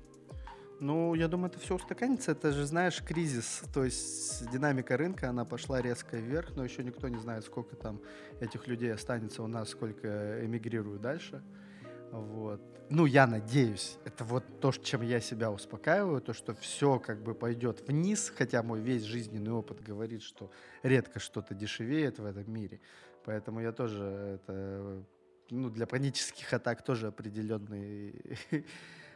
Ну, 0.80 1.14
я 1.14 1.28
думаю, 1.28 1.48
это 1.48 1.60
все 1.60 1.76
устаканится. 1.76 2.32
Это 2.32 2.50
же, 2.50 2.66
знаешь, 2.66 3.00
кризис. 3.04 3.62
То 3.72 3.84
есть 3.84 4.50
динамика 4.50 4.96
рынка, 4.96 5.28
она 5.28 5.44
пошла 5.44 5.80
резко 5.80 6.16
вверх, 6.16 6.56
но 6.56 6.64
еще 6.64 6.82
никто 6.82 7.06
не 7.06 7.20
знает, 7.20 7.44
сколько 7.44 7.76
там 7.76 8.00
этих 8.40 8.66
людей 8.66 8.92
останется 8.92 9.44
у 9.44 9.46
нас, 9.46 9.68
сколько 9.68 10.44
эмигрируют 10.44 11.00
дальше. 11.00 11.40
Вот. 12.12 12.60
Ну, 12.90 13.06
я 13.06 13.26
надеюсь, 13.26 13.96
это 14.04 14.22
вот 14.22 14.44
то, 14.60 14.70
чем 14.70 15.00
я 15.00 15.18
себя 15.18 15.50
успокаиваю, 15.50 16.20
то, 16.20 16.34
что 16.34 16.54
все 16.54 16.98
как 16.98 17.22
бы 17.22 17.34
пойдет 17.34 17.88
вниз, 17.88 18.30
хотя 18.36 18.62
мой 18.62 18.80
весь 18.80 19.04
жизненный 19.04 19.52
опыт 19.52 19.82
говорит, 19.82 20.22
что 20.22 20.50
редко 20.82 21.18
что-то 21.18 21.54
дешевеет 21.54 22.18
в 22.18 22.26
этом 22.26 22.52
мире. 22.52 22.80
Поэтому 23.24 23.60
я 23.60 23.72
тоже 23.72 24.04
это, 24.04 25.02
ну, 25.48 25.70
для 25.70 25.86
панических 25.86 26.52
атак 26.52 26.84
тоже 26.84 27.06
определенный 27.06 28.14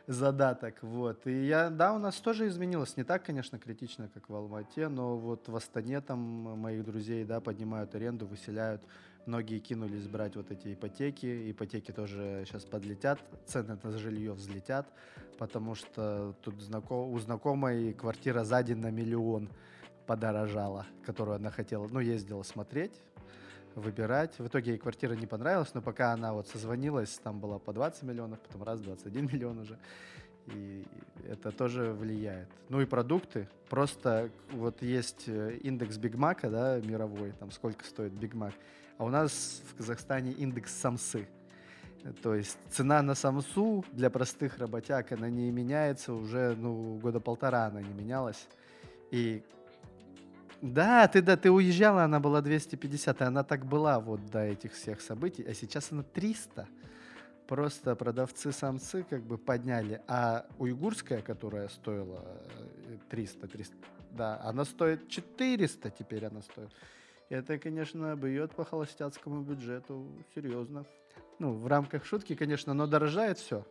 задаток, 0.06 0.82
вот. 0.82 1.26
И 1.26 1.46
я, 1.46 1.68
да, 1.68 1.92
у 1.92 1.98
нас 1.98 2.16
тоже 2.16 2.48
изменилось, 2.48 2.96
не 2.96 3.04
так, 3.04 3.26
конечно, 3.26 3.58
критично, 3.58 4.08
как 4.08 4.30
в 4.30 4.34
Алмате, 4.34 4.88
но 4.88 5.18
вот 5.18 5.48
в 5.48 5.56
Астане 5.56 6.00
там 6.00 6.18
моих 6.18 6.82
друзей, 6.82 7.24
да, 7.24 7.42
поднимают 7.42 7.94
аренду, 7.94 8.26
выселяют, 8.26 8.82
многие 9.26 9.58
кинулись 9.58 10.06
брать 10.06 10.36
вот 10.36 10.50
эти 10.50 10.74
ипотеки, 10.74 11.50
ипотеки 11.50 11.90
тоже 11.90 12.44
сейчас 12.46 12.64
подлетят, 12.64 13.18
цены 13.46 13.78
на 13.82 13.98
жилье 13.98 14.32
взлетят, 14.32 14.86
потому 15.38 15.74
что 15.74 16.34
тут 16.42 16.60
знаком, 16.60 17.10
у 17.10 17.18
знакомой 17.18 17.92
квартира 17.92 18.44
за 18.44 18.62
день 18.62 18.78
на 18.78 18.90
миллион 18.90 19.48
подорожала, 20.06 20.86
которую 21.04 21.36
она 21.36 21.50
хотела, 21.50 21.88
ну, 21.88 22.00
ездила 22.00 22.42
смотреть, 22.42 23.02
выбирать. 23.74 24.38
В 24.38 24.46
итоге 24.46 24.72
ей 24.72 24.78
квартира 24.78 25.14
не 25.14 25.26
понравилась, 25.26 25.74
но 25.74 25.82
пока 25.82 26.12
она 26.12 26.32
вот 26.32 26.48
созвонилась, 26.48 27.18
там 27.22 27.40
была 27.40 27.58
по 27.58 27.72
20 27.72 28.04
миллионов, 28.04 28.40
потом 28.40 28.62
раз 28.62 28.80
21 28.80 29.26
миллион 29.26 29.58
уже. 29.58 29.78
И 30.46 30.86
это 31.28 31.50
тоже 31.50 31.92
влияет. 31.92 32.48
Ну 32.68 32.80
и 32.80 32.86
продукты. 32.86 33.48
Просто 33.68 34.30
вот 34.52 34.80
есть 34.80 35.24
э, 35.26 35.58
индекс 35.60 35.96
Биг 35.96 36.14
Мака, 36.14 36.48
да, 36.48 36.80
мировой, 36.80 37.32
там 37.32 37.50
сколько 37.50 37.84
стоит 37.84 38.12
Биг 38.12 38.34
Мак. 38.34 38.54
А 38.98 39.04
у 39.04 39.08
нас 39.08 39.62
в 39.70 39.76
Казахстане 39.76 40.32
индекс 40.32 40.74
самсы. 40.74 41.28
То 42.22 42.34
есть 42.34 42.56
цена 42.70 43.02
на 43.02 43.14
самсу 43.14 43.84
для 43.92 44.10
простых 44.10 44.58
работяг, 44.58 45.12
она 45.12 45.28
не 45.28 45.50
меняется 45.50 46.12
уже, 46.12 46.54
ну, 46.56 46.98
года 46.98 47.20
полтора 47.20 47.66
она 47.66 47.82
не 47.82 47.92
менялась. 47.92 48.46
И 49.10 49.42
Да, 50.62 51.06
ты 51.08 51.20
да, 51.20 51.36
ты 51.36 51.50
уезжала, 51.50 52.04
она 52.04 52.20
была 52.20 52.40
250, 52.40 53.20
и 53.20 53.24
она 53.24 53.44
так 53.44 53.66
была 53.66 54.00
вот 54.00 54.24
до 54.26 54.40
этих 54.40 54.72
всех 54.72 55.00
событий, 55.00 55.44
а 55.46 55.52
сейчас 55.52 55.92
она 55.92 56.02
300. 56.02 56.66
Просто 57.46 57.94
продавцы-самцы 57.94 59.04
как 59.08 59.22
бы 59.22 59.38
подняли, 59.38 60.00
а 60.08 60.46
уйгурская, 60.58 61.22
которая 61.22 61.68
стоила 61.68 62.24
300, 63.10 63.46
э, 63.46 63.48
300, 63.48 63.74
да, 64.10 64.40
она 64.42 64.64
стоит 64.64 65.08
400 65.08 65.90
теперь 65.90 66.24
она 66.24 66.42
стоит. 66.42 66.70
Это, 67.28 67.58
конечно, 67.58 68.14
бьет 68.14 68.54
по 68.54 68.64
холостяцкому 68.64 69.42
бюджету 69.42 70.06
серьезно. 70.34 70.84
Ну, 71.38 71.52
в 71.52 71.66
рамках 71.66 72.04
шутки, 72.04 72.34
конечно, 72.34 72.72
но 72.72 72.86
дорожает 72.86 73.38
все. 73.38 73.64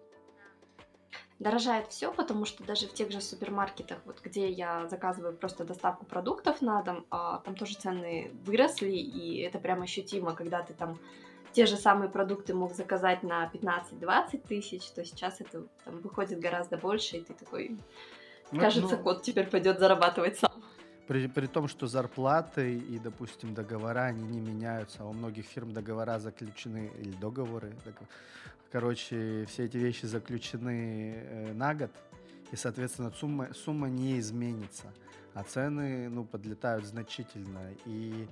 Дорожает 1.40 1.88
все, 1.88 2.14
потому 2.14 2.46
что 2.46 2.64
даже 2.64 2.88
в 2.88 2.94
тех 2.94 3.12
же 3.12 3.22
супермаркетах, 3.22 4.00
вот 4.06 4.22
где 4.22 4.50
я 4.50 4.88
заказываю 4.88 5.36
просто 5.36 5.66
доставку 5.66 6.06
продуктов 6.06 6.62
на 6.62 6.82
дом, 6.82 7.06
а, 7.10 7.40
там 7.40 7.56
тоже 7.56 7.76
цены 7.76 8.32
выросли, 8.46 8.92
и 8.92 9.40
это 9.40 9.60
прям 9.60 9.82
ощутимо, 9.82 10.34
когда 10.34 10.62
ты 10.62 10.74
там 10.74 10.98
те 11.52 11.66
же 11.66 11.78
самые 11.78 12.10
продукты 12.10 12.54
мог 12.54 12.74
заказать 12.74 13.24
на 13.24 13.50
15-20 13.54 14.48
тысяч, 14.48 14.90
то 14.92 15.04
сейчас 15.04 15.42
это 15.42 15.68
там, 15.84 16.00
выходит 16.02 16.40
гораздо 16.40 16.78
больше, 16.78 17.18
и 17.18 17.22
ты 17.22 17.34
такой, 17.34 17.78
ну, 18.52 18.60
кажется, 18.60 18.98
ну, 18.98 19.04
кот 19.04 19.24
теперь 19.24 19.50
пойдет 19.50 19.80
зарабатывать 19.80 20.38
сам. 20.38 20.52
При, 21.08 21.28
при 21.28 21.46
том, 21.46 21.68
что 21.68 21.86
зарплаты 21.88 22.78
и, 22.78 22.98
допустим, 22.98 23.54
договора, 23.54 24.06
они 24.06 24.26
не 24.28 24.40
меняются, 24.40 25.04
а 25.04 25.06
у 25.06 25.14
многих 25.14 25.46
фирм 25.46 25.72
договора 25.72 26.18
заключены, 26.20 26.92
или 27.00 27.12
договоры, 27.12 27.74
короче, 28.72 29.46
все 29.48 29.66
эти 29.66 29.78
вещи 29.78 30.08
заключены 30.08 31.14
э, 31.16 31.54
на 31.54 31.76
год, 31.76 31.92
и, 32.52 32.56
соответственно, 32.56 33.12
сумма, 33.12 33.54
сумма 33.54 33.88
не 33.88 34.20
изменится, 34.20 34.92
а 35.36 35.44
цены, 35.44 36.10
ну, 36.10 36.26
подлетают 36.26 36.86
значительно, 36.86 37.72
и 37.86 38.28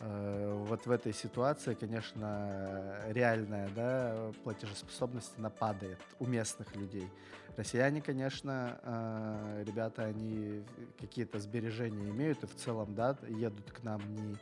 вот 0.00 0.84
в 0.84 0.90
этой 0.90 1.14
ситуации, 1.14 1.74
конечно, 1.74 3.00
реальная 3.08 3.68
да, 3.74 4.30
платежеспособность 4.44 5.32
она 5.38 5.50
падает 5.50 5.98
у 6.18 6.26
местных 6.26 6.74
людей. 6.76 7.08
Россияне, 7.56 8.02
конечно, 8.02 8.78
э, 8.82 9.64
ребята, 9.66 10.04
они 10.04 10.62
какие-то 11.00 11.38
сбережения 11.38 12.10
имеют 12.10 12.42
и 12.44 12.46
в 12.46 12.54
целом, 12.54 12.94
да, 12.94 13.16
едут 13.28 13.72
к 13.72 13.82
нам 13.82 14.02
не 14.14 14.36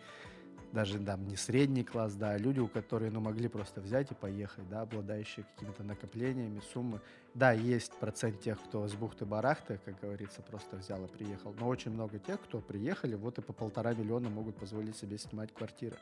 даже 0.75 0.99
там 0.99 1.27
не 1.29 1.37
средний 1.37 1.85
класс, 1.85 2.15
да, 2.15 2.31
а 2.31 2.39
люди, 2.39 2.59
у 2.59 2.67
которых, 2.67 3.13
ну, 3.13 3.21
могли 3.21 3.47
просто 3.47 3.81
взять 3.81 4.11
и 4.11 4.15
поехать, 4.15 4.69
да, 4.69 4.81
обладающие 4.81 5.47
какими-то 5.55 5.85
накоплениями, 5.85 6.61
суммы. 6.73 7.01
Да, 7.33 7.53
есть 7.53 7.93
процент 8.01 8.41
тех, 8.41 8.61
кто 8.61 8.87
с 8.89 8.93
бухты-барахты, 8.95 9.79
как 9.85 10.01
говорится, 10.01 10.43
просто 10.43 10.77
взял 10.77 11.05
и 11.05 11.09
приехал, 11.09 11.55
но 11.61 11.69
очень 11.69 11.93
много 11.93 12.19
тех, 12.19 12.41
кто 12.43 12.61
приехали, 12.61 13.15
вот 13.15 13.39
и 13.39 13.43
по 13.43 13.53
полтора 13.53 13.95
миллиона 13.95 14.29
могут 14.29 14.57
позволить 14.57 14.97
себе 14.97 15.17
снимать 15.17 15.55
квартиры. 15.55 15.97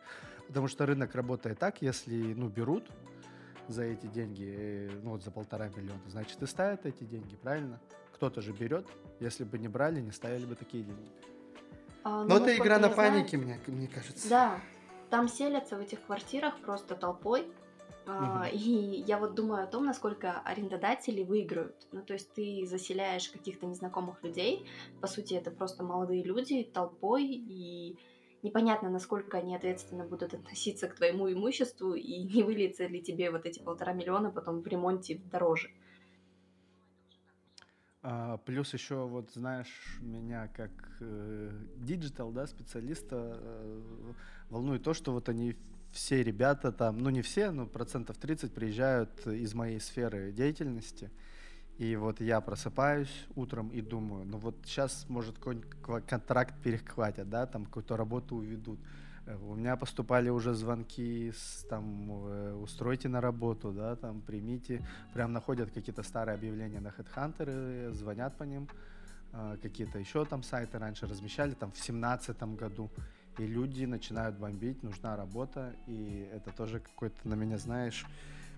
Потому 0.48 0.68
что 0.68 0.86
рынок 0.86 1.14
работает 1.14 1.58
так, 1.58 1.82
если, 1.82 2.32
ну, 2.32 2.48
берут 2.48 2.90
за 3.68 3.82
эти 3.82 4.06
деньги, 4.06 4.54
э, 4.56 4.90
ну, 5.02 5.10
вот 5.10 5.22
за 5.22 5.30
полтора 5.30 5.68
миллиона, 5.68 6.00
значит, 6.08 6.42
и 6.42 6.46
ставят 6.46 6.86
эти 6.86 7.04
деньги, 7.04 7.36
правильно? 7.36 7.78
Кто-то 8.14 8.40
же 8.40 8.52
берет, 8.52 8.86
если 9.20 9.44
бы 9.44 9.58
не 9.58 9.68
брали, 9.68 10.00
не 10.00 10.12
ставили 10.12 10.46
бы 10.46 10.54
такие 10.54 10.82
деньги. 10.82 11.10
А, 12.04 12.24
Но 12.24 12.38
ну, 12.38 12.44
это 12.44 12.56
игра 12.56 12.78
на 12.78 12.88
панике, 12.88 13.36
мне, 13.36 13.60
мне 13.66 13.88
кажется. 13.88 14.28
Да, 14.28 14.60
там 15.10 15.28
селятся 15.28 15.76
в 15.76 15.80
этих 15.80 16.02
квартирах 16.04 16.58
просто 16.60 16.94
толпой. 16.94 17.46
Uh, 18.04 18.50
и 18.50 19.04
я 19.06 19.16
вот 19.16 19.34
думаю 19.36 19.62
о 19.62 19.66
том, 19.68 19.84
насколько 19.84 20.40
арендодатели 20.40 21.22
выиграют. 21.22 21.86
Ну, 21.92 22.02
то 22.02 22.14
есть 22.14 22.32
ты 22.32 22.66
заселяешь 22.66 23.28
каких-то 23.28 23.64
незнакомых 23.66 24.20
людей, 24.24 24.66
по 25.00 25.06
сути, 25.06 25.34
это 25.34 25.52
просто 25.52 25.84
молодые 25.84 26.24
люди 26.24 26.64
толпой, 26.64 27.24
и 27.26 27.96
непонятно, 28.42 28.90
насколько 28.90 29.38
они 29.38 29.54
ответственно 29.54 30.04
будут 30.04 30.34
относиться 30.34 30.88
к 30.88 30.96
твоему 30.96 31.32
имуществу, 31.32 31.94
и 31.94 32.24
не 32.24 32.42
выльется 32.42 32.86
ли 32.86 33.00
тебе 33.00 33.30
вот 33.30 33.46
эти 33.46 33.60
полтора 33.60 33.92
миллиона 33.92 34.30
потом 34.30 34.62
в 34.62 34.66
ремонте 34.66 35.20
дороже. 35.30 35.70
А, 38.04 38.38
плюс 38.38 38.74
еще, 38.74 39.06
вот 39.06 39.30
знаешь, 39.32 39.98
меня 40.00 40.48
как 40.48 40.70
digital, 41.76 42.30
э, 42.30 42.34
да, 42.34 42.46
специалиста 42.48 43.38
э, 43.38 44.12
волнует 44.50 44.82
то, 44.82 44.92
что 44.92 45.12
вот 45.12 45.28
они 45.28 45.56
все 45.92 46.22
ребята 46.22 46.72
там, 46.72 46.98
ну 46.98 47.10
не 47.10 47.22
все, 47.22 47.52
но 47.52 47.66
процентов 47.66 48.16
30 48.18 48.52
приезжают 48.52 49.26
из 49.26 49.54
моей 49.54 49.78
сферы 49.78 50.32
деятельности. 50.32 51.12
И 51.78 51.94
вот 51.94 52.20
я 52.20 52.40
просыпаюсь 52.40 53.26
утром 53.36 53.68
и 53.68 53.80
думаю, 53.80 54.26
ну 54.26 54.38
вот 54.38 54.56
сейчас, 54.64 55.06
может, 55.08 55.38
какой-нибудь 55.38 56.06
контракт 56.06 56.60
перехватят, 56.60 57.30
да, 57.30 57.46
там 57.46 57.66
какую-то 57.66 57.96
работу 57.96 58.36
уведут. 58.36 58.80
Э, 59.26 59.36
у 59.36 59.54
меня 59.54 59.76
поступали 59.76 60.28
уже 60.28 60.54
звонки 60.54 61.32
с 61.32 61.64
там 61.68 62.10
э, 62.10 62.54
устройте 62.54 63.08
на 63.08 63.20
работу, 63.20 63.72
да, 63.72 63.96
там 63.96 64.20
примите, 64.20 64.86
прям 65.14 65.32
находят 65.32 65.70
какие-то 65.70 66.02
старые 66.02 66.34
объявления 66.34 66.80
на 66.80 66.88
HeadHunter, 66.88 67.92
звонят 67.92 68.36
по 68.36 68.44
ним, 68.44 68.68
э, 69.32 69.56
какие-то 69.62 69.98
еще 69.98 70.24
там 70.24 70.42
сайты 70.42 70.78
раньше 70.78 71.06
размещали, 71.06 71.54
там 71.54 71.70
в 71.72 71.78
семнадцатом 71.78 72.56
году, 72.56 72.90
и 73.38 73.46
люди 73.46 73.84
начинают 73.84 74.38
бомбить, 74.38 74.82
нужна 74.82 75.16
работа, 75.16 75.74
и 75.86 76.28
это 76.32 76.50
тоже 76.50 76.80
какой-то 76.80 77.28
на 77.28 77.34
меня, 77.34 77.58
знаешь, 77.58 78.04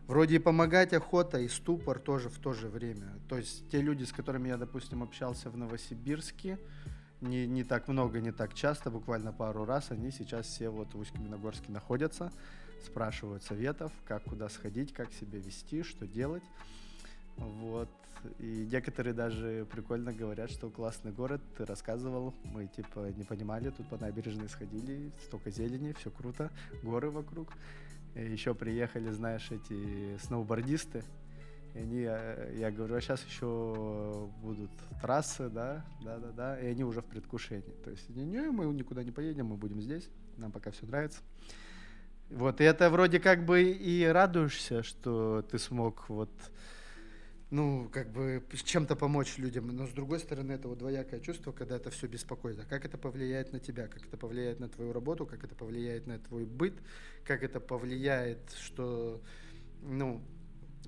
вроде 0.06 0.36
и 0.36 0.38
помогать 0.38 0.92
охота, 0.92 1.38
и 1.38 1.48
ступор 1.48 1.98
тоже 1.98 2.28
в 2.28 2.38
то 2.38 2.52
же 2.52 2.68
время. 2.68 3.12
То 3.28 3.36
есть 3.36 3.70
те 3.70 3.80
люди, 3.80 4.04
с 4.04 4.12
которыми 4.12 4.48
я, 4.48 4.56
допустим, 4.56 5.02
общался 5.02 5.50
в 5.50 5.56
Новосибирске, 5.56 6.58
не, 7.20 7.46
не 7.46 7.64
так 7.64 7.88
много, 7.88 8.20
не 8.20 8.32
так 8.32 8.54
часто, 8.54 8.90
буквально 8.90 9.32
пару 9.32 9.64
раз, 9.64 9.90
они 9.90 10.10
сейчас 10.10 10.46
все 10.46 10.68
вот 10.68 10.94
в 10.94 10.98
Усть-Каменогорске 10.98 11.72
находятся, 11.72 12.32
спрашивают 12.84 13.42
советов, 13.42 13.92
как 14.06 14.24
куда 14.24 14.48
сходить, 14.48 14.92
как 14.92 15.12
себя 15.12 15.38
вести, 15.38 15.82
что 15.82 16.06
делать. 16.06 16.42
Вот. 17.36 17.88
И 18.38 18.68
некоторые 18.70 19.12
даже 19.12 19.66
прикольно 19.70 20.12
говорят, 20.12 20.50
что 20.50 20.70
классный 20.70 21.12
город, 21.12 21.42
ты 21.56 21.66
рассказывал, 21.66 22.34
мы 22.44 22.66
типа 22.66 23.12
не 23.16 23.24
понимали, 23.24 23.70
тут 23.70 23.88
по 23.88 23.98
набережной 23.98 24.48
сходили, 24.48 25.12
столько 25.26 25.50
зелени, 25.50 25.92
все 25.92 26.10
круто, 26.10 26.50
горы 26.82 27.10
вокруг. 27.10 27.52
И 28.14 28.22
еще 28.22 28.54
приехали, 28.54 29.10
знаешь, 29.10 29.50
эти 29.50 30.16
сноубордисты, 30.18 31.04
и 31.74 31.78
они, 31.78 32.06
э, 32.08 32.54
я 32.56 32.70
говорю, 32.70 32.94
а 32.94 33.00
сейчас 33.00 33.24
еще 33.24 34.30
будут 34.40 34.70
трассы, 35.00 35.48
да, 35.48 35.84
да, 36.02 36.18
да, 36.18 36.30
да, 36.30 36.60
и 36.60 36.66
они 36.66 36.84
уже 36.84 37.00
в 37.00 37.06
предвкушении. 37.06 37.74
То 37.82 37.90
есть, 37.90 38.08
не, 38.10 38.24
не, 38.24 38.50
мы 38.50 38.66
никуда 38.66 39.02
не 39.02 39.10
поедем, 39.10 39.46
мы 39.46 39.56
будем 39.56 39.80
здесь, 39.80 40.08
нам 40.36 40.52
пока 40.52 40.70
все 40.70 40.86
нравится. 40.86 41.20
Вот, 42.30 42.60
и 42.60 42.64
это 42.64 42.90
вроде 42.90 43.18
как 43.18 43.44
бы 43.44 43.62
и 43.62 44.04
радуешься, 44.04 44.82
что 44.84 45.44
ты 45.50 45.58
смог 45.58 46.08
вот, 46.08 46.30
ну, 47.50 47.88
как 47.92 48.12
бы 48.12 48.42
чем-то 48.64 48.94
помочь 48.94 49.36
людям, 49.36 49.66
но 49.66 49.88
с 49.88 49.90
другой 49.90 50.20
стороны, 50.20 50.52
это 50.52 50.68
вот 50.68 50.78
двоякое 50.78 51.18
чувство, 51.18 51.50
когда 51.50 51.76
это 51.76 51.90
все 51.90 52.06
беспокойно. 52.06 52.64
Как 52.68 52.84
это 52.84 52.96
повлияет 52.96 53.52
на 53.52 53.58
тебя, 53.58 53.88
как 53.88 54.06
это 54.06 54.16
повлияет 54.16 54.60
на 54.60 54.68
твою 54.68 54.92
работу, 54.92 55.26
как 55.26 55.42
это 55.42 55.56
повлияет 55.56 56.06
на 56.06 56.20
твой 56.20 56.44
быт, 56.44 56.74
как 57.24 57.42
это 57.42 57.58
повлияет, 57.58 58.52
что, 58.60 59.20
ну, 59.82 60.22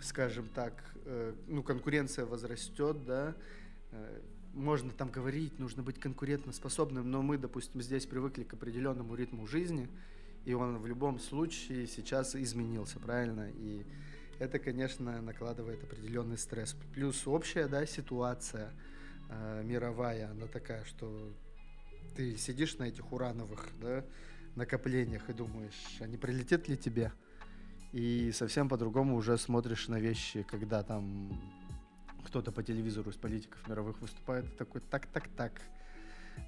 скажем 0.03 0.49
так, 0.55 0.83
э, 1.05 1.35
ну, 1.47 1.63
конкуренция 1.63 2.27
возрастет, 2.27 3.05
да, 3.05 3.35
э, 3.93 4.21
можно 4.53 4.91
там 4.91 5.11
говорить, 5.11 5.59
нужно 5.59 5.83
быть 5.83 6.01
конкурентоспособным, 6.01 7.11
но 7.11 7.23
мы, 7.23 7.37
допустим, 7.39 7.83
здесь 7.83 8.07
привыкли 8.07 8.43
к 8.43 8.55
определенному 8.55 9.15
ритму 9.15 9.47
жизни, 9.47 9.89
и 10.45 10.55
он 10.55 10.79
в 10.79 10.87
любом 10.87 11.19
случае 11.19 11.87
сейчас 11.87 12.35
изменился, 12.35 12.99
правильно? 12.99 13.51
И 13.51 13.85
это, 14.39 14.59
конечно, 14.59 15.21
накладывает 15.21 15.83
определенный 15.83 16.39
стресс. 16.39 16.75
Плюс 16.95 17.27
общая, 17.27 17.69
да, 17.69 17.85
ситуация 17.85 18.73
э, 19.29 19.63
мировая, 19.65 20.31
она 20.31 20.47
такая, 20.47 20.85
что 20.85 21.35
ты 22.17 22.37
сидишь 22.37 22.79
на 22.79 22.85
этих 22.85 23.13
урановых, 23.13 23.69
да, 23.81 24.05
накоплениях 24.55 25.29
и 25.29 25.35
думаешь, 25.35 25.99
а 26.01 26.07
не 26.07 26.17
прилетит 26.17 26.69
ли 26.69 26.77
тебе? 26.77 27.13
И 27.93 28.33
совсем 28.33 28.69
по-другому 28.69 29.17
уже 29.17 29.39
смотришь 29.39 29.89
на 29.89 29.99
вещи, 29.99 30.43
когда 30.43 30.83
там 30.83 31.31
кто-то 32.25 32.53
по 32.53 32.63
телевизору 32.63 33.11
из 33.11 33.17
политиков 33.17 33.67
мировых 33.69 34.01
выступает, 34.01 34.57
такой, 34.59 34.81
так-так-так, 34.81 35.53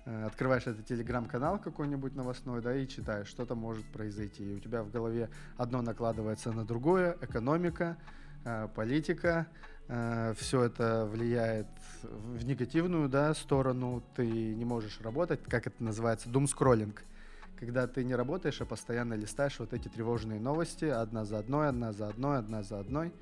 э, 0.05 0.25
открываешь 0.25 0.67
этот 0.67 0.87
телеграм-канал 0.87 1.59
какой-нибудь 1.59 2.15
новостной, 2.15 2.61
да, 2.61 2.77
и 2.77 2.87
читаешь, 2.87 3.29
что-то 3.29 3.55
может 3.55 3.87
произойти. 3.87 4.53
И 4.53 4.57
у 4.57 4.59
тебя 4.59 4.83
в 4.83 4.91
голове 4.91 5.31
одно 5.57 5.81
накладывается 5.83 6.53
на 6.53 6.65
другое, 6.65 7.17
экономика, 7.21 7.97
э, 8.45 8.69
политика, 8.75 9.47
э, 9.87 10.35
все 10.37 10.65
это 10.65 11.07
влияет 11.07 11.69
в 12.03 12.45
негативную, 12.45 13.09
да, 13.09 13.33
сторону, 13.35 14.03
ты 14.17 14.27
не 14.27 14.65
можешь 14.65 15.01
работать, 15.01 15.43
как 15.45 15.67
это 15.69 15.83
называется, 15.83 16.29
думскроллинг. 16.29 16.97
скроллинг 16.97 17.19
когда 17.59 17.87
ты 17.87 18.05
не 18.05 18.15
работаешь, 18.15 18.61
а 18.61 18.67
постоянно 18.67 19.15
листаешь 19.15 19.59
вот 19.59 19.73
эти 19.73 19.89
тревожные 19.89 20.41
новости 20.41 20.85
одна 20.85 21.25
за 21.25 21.39
одной, 21.39 21.69
одна 21.69 21.93
за 21.93 22.09
одной, 22.09 22.39
одна 22.39 22.63
за 22.63 22.79
одной, 22.79 23.13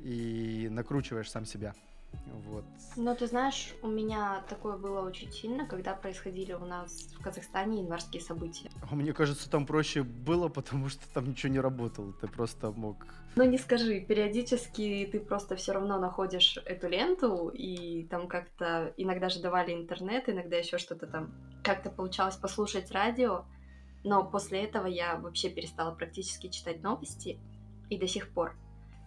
и 0.00 0.68
накручиваешь 0.70 1.30
сам 1.30 1.46
себя. 1.46 1.74
Вот. 2.26 2.64
Но 2.96 3.14
ты 3.14 3.26
знаешь, 3.26 3.72
у 3.80 3.88
меня 3.88 4.44
такое 4.48 4.76
было 4.76 5.00
очень 5.00 5.32
сильно, 5.32 5.66
когда 5.66 5.94
происходили 5.94 6.52
у 6.52 6.64
нас 6.66 7.08
в 7.18 7.22
Казахстане 7.22 7.80
январские 7.80 8.22
события. 8.22 8.70
А 8.90 8.94
мне 8.94 9.14
кажется, 9.14 9.48
там 9.48 9.64
проще 9.64 10.02
было, 10.02 10.48
потому 10.48 10.90
что 10.90 11.02
там 11.14 11.30
ничего 11.30 11.52
не 11.52 11.60
работало. 11.60 12.12
Ты 12.20 12.28
просто 12.28 12.70
мог... 12.70 13.06
Ну 13.34 13.44
не 13.44 13.56
скажи, 13.56 14.00
периодически 14.00 15.08
ты 15.10 15.20
просто 15.20 15.56
все 15.56 15.72
равно 15.72 15.98
находишь 15.98 16.58
эту 16.66 16.88
ленту, 16.88 17.48
и 17.48 18.04
там 18.04 18.28
как-то 18.28 18.92
иногда 18.98 19.30
же 19.30 19.40
давали 19.40 19.72
интернет, 19.72 20.28
иногда 20.28 20.58
еще 20.58 20.76
что-то 20.76 21.06
там. 21.06 21.32
Как-то 21.62 21.88
получалось 21.88 22.36
послушать 22.36 22.90
радио, 22.90 23.46
но 24.04 24.24
после 24.24 24.64
этого 24.64 24.86
я 24.86 25.16
вообще 25.16 25.48
перестала 25.48 25.94
практически 25.94 26.48
читать 26.48 26.82
новости, 26.82 27.38
и 27.90 27.98
до 27.98 28.06
сих 28.08 28.30
пор. 28.30 28.56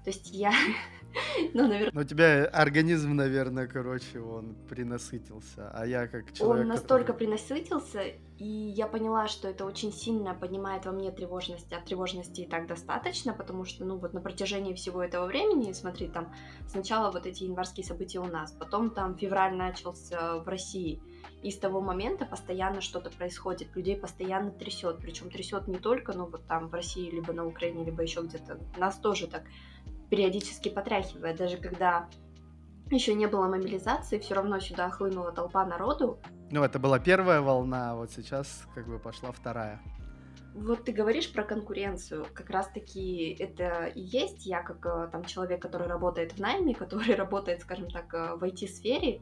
То 0.05 0.11
есть 0.11 0.29
я 0.31 0.53
Ну, 1.53 1.67
наверное... 1.67 1.91
Но 1.93 2.01
у 2.01 2.03
тебя 2.03 2.45
организм, 2.45 3.15
наверное, 3.15 3.67
короче, 3.67 4.19
он 4.19 4.55
принасытился, 4.69 5.71
а 5.73 5.85
я 5.85 6.07
как 6.07 6.33
человек... 6.33 6.61
Он 6.61 6.67
настолько 6.67 7.13
который... 7.13 7.17
принасытился, 7.17 8.01
и 8.37 8.45
я 8.45 8.87
поняла, 8.87 9.27
что 9.27 9.47
это 9.47 9.65
очень 9.65 9.93
сильно 9.93 10.33
поднимает 10.33 10.85
во 10.85 10.91
мне 10.91 11.11
тревожность, 11.11 11.71
а 11.71 11.79
тревожности 11.79 12.41
и 12.41 12.47
так 12.47 12.67
достаточно, 12.67 13.33
потому 13.33 13.65
что, 13.65 13.85
ну, 13.85 13.97
вот 13.97 14.13
на 14.13 14.21
протяжении 14.21 14.73
всего 14.73 15.03
этого 15.03 15.25
времени, 15.25 15.71
смотри, 15.73 16.07
там, 16.07 16.33
сначала 16.67 17.11
вот 17.11 17.25
эти 17.25 17.43
январские 17.43 17.85
события 17.85 18.19
у 18.19 18.25
нас, 18.25 18.51
потом 18.51 18.89
там 18.89 19.17
февраль 19.17 19.55
начался 19.55 20.39
в 20.39 20.47
России, 20.47 21.01
и 21.41 21.51
с 21.51 21.57
того 21.57 21.79
момента 21.79 22.25
постоянно 22.25 22.81
что-то 22.81 23.09
происходит, 23.09 23.75
людей 23.75 23.95
постоянно 23.95 24.51
трясет, 24.51 24.97
причем 24.99 25.29
трясет 25.29 25.67
не 25.67 25.77
только, 25.77 26.13
ну, 26.13 26.25
вот 26.25 26.45
там 26.47 26.69
в 26.69 26.73
России, 26.73 27.09
либо 27.09 27.33
на 27.33 27.45
Украине, 27.45 27.85
либо 27.85 28.01
еще 28.01 28.21
где-то, 28.21 28.59
нас 28.77 28.97
тоже 28.97 29.27
так 29.27 29.43
периодически 30.09 30.69
потряхивает, 30.69 31.37
даже 31.37 31.57
когда 31.57 32.07
еще 32.91 33.15
не 33.15 33.27
было 33.27 33.47
мобилизации, 33.47 34.19
все 34.19 34.35
равно 34.35 34.59
сюда 34.59 34.89
хлынула 34.89 35.31
толпа 35.31 35.65
народу. 35.65 36.19
Ну, 36.51 36.63
это 36.63 36.77
была 36.77 36.99
первая 36.99 37.41
волна, 37.41 37.91
а 37.91 37.95
вот 37.95 38.11
сейчас 38.11 38.67
как 38.75 38.87
бы 38.87 38.99
пошла 38.99 39.31
вторая. 39.31 39.81
Вот 40.53 40.85
ты 40.85 40.93
говоришь 40.93 41.33
про 41.33 41.43
конкуренцию, 41.43 42.27
как 42.33 42.49
раз-таки 42.49 43.35
это 43.39 43.87
и 43.87 43.99
есть 43.99 44.45
я, 44.45 44.61
как 44.61 44.85
э, 44.85 45.09
там 45.11 45.25
человек, 45.25 45.61
который 45.61 45.87
работает 45.87 46.33
в 46.33 46.39
найме, 46.39 46.73
который 46.83 47.15
работает, 47.15 47.61
скажем 47.61 47.89
так, 47.89 48.13
э, 48.13 48.35
в 48.35 48.43
IT-сфере, 48.43 49.21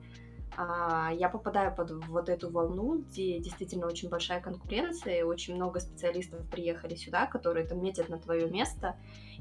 а, 0.55 1.11
я 1.11 1.29
попадаю 1.29 1.75
под 1.75 1.91
вот 2.07 2.29
эту 2.29 2.51
волну, 2.51 2.99
где 2.99 3.39
действительно 3.39 3.87
очень 3.87 4.09
большая 4.09 4.41
конкуренция, 4.41 5.19
и 5.19 5.23
очень 5.23 5.55
много 5.55 5.79
специалистов 5.79 6.47
приехали 6.49 6.95
сюда, 6.95 7.25
которые 7.25 7.65
там 7.65 7.81
метят 7.81 8.09
на 8.09 8.19
твое 8.19 8.47
место, 8.49 8.95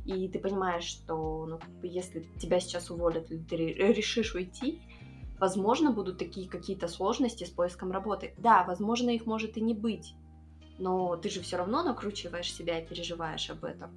и 0.04 0.28
ты 0.28 0.38
понимаешь, 0.38 0.84
что 0.84 1.46
ну, 1.46 1.60
если 1.82 2.26
тебя 2.38 2.60
сейчас 2.60 2.90
уволят, 2.90 3.30
или 3.30 3.42
ты 3.42 3.56
решишь 3.56 4.34
уйти, 4.34 4.80
возможно, 5.38 5.92
будут 5.92 6.18
такие 6.18 6.48
какие-то 6.48 6.88
сложности 6.88 7.44
с 7.44 7.50
поиском 7.50 7.92
работы. 7.92 8.34
Да, 8.38 8.64
возможно, 8.64 9.10
их 9.10 9.26
может 9.26 9.56
и 9.56 9.60
не 9.60 9.74
быть, 9.74 10.14
но 10.78 11.16
ты 11.16 11.28
же 11.28 11.40
все 11.40 11.56
равно 11.56 11.82
накручиваешь 11.82 12.52
себя 12.52 12.80
и 12.80 12.86
переживаешь 12.86 13.50
об 13.50 13.64
этом. 13.64 13.90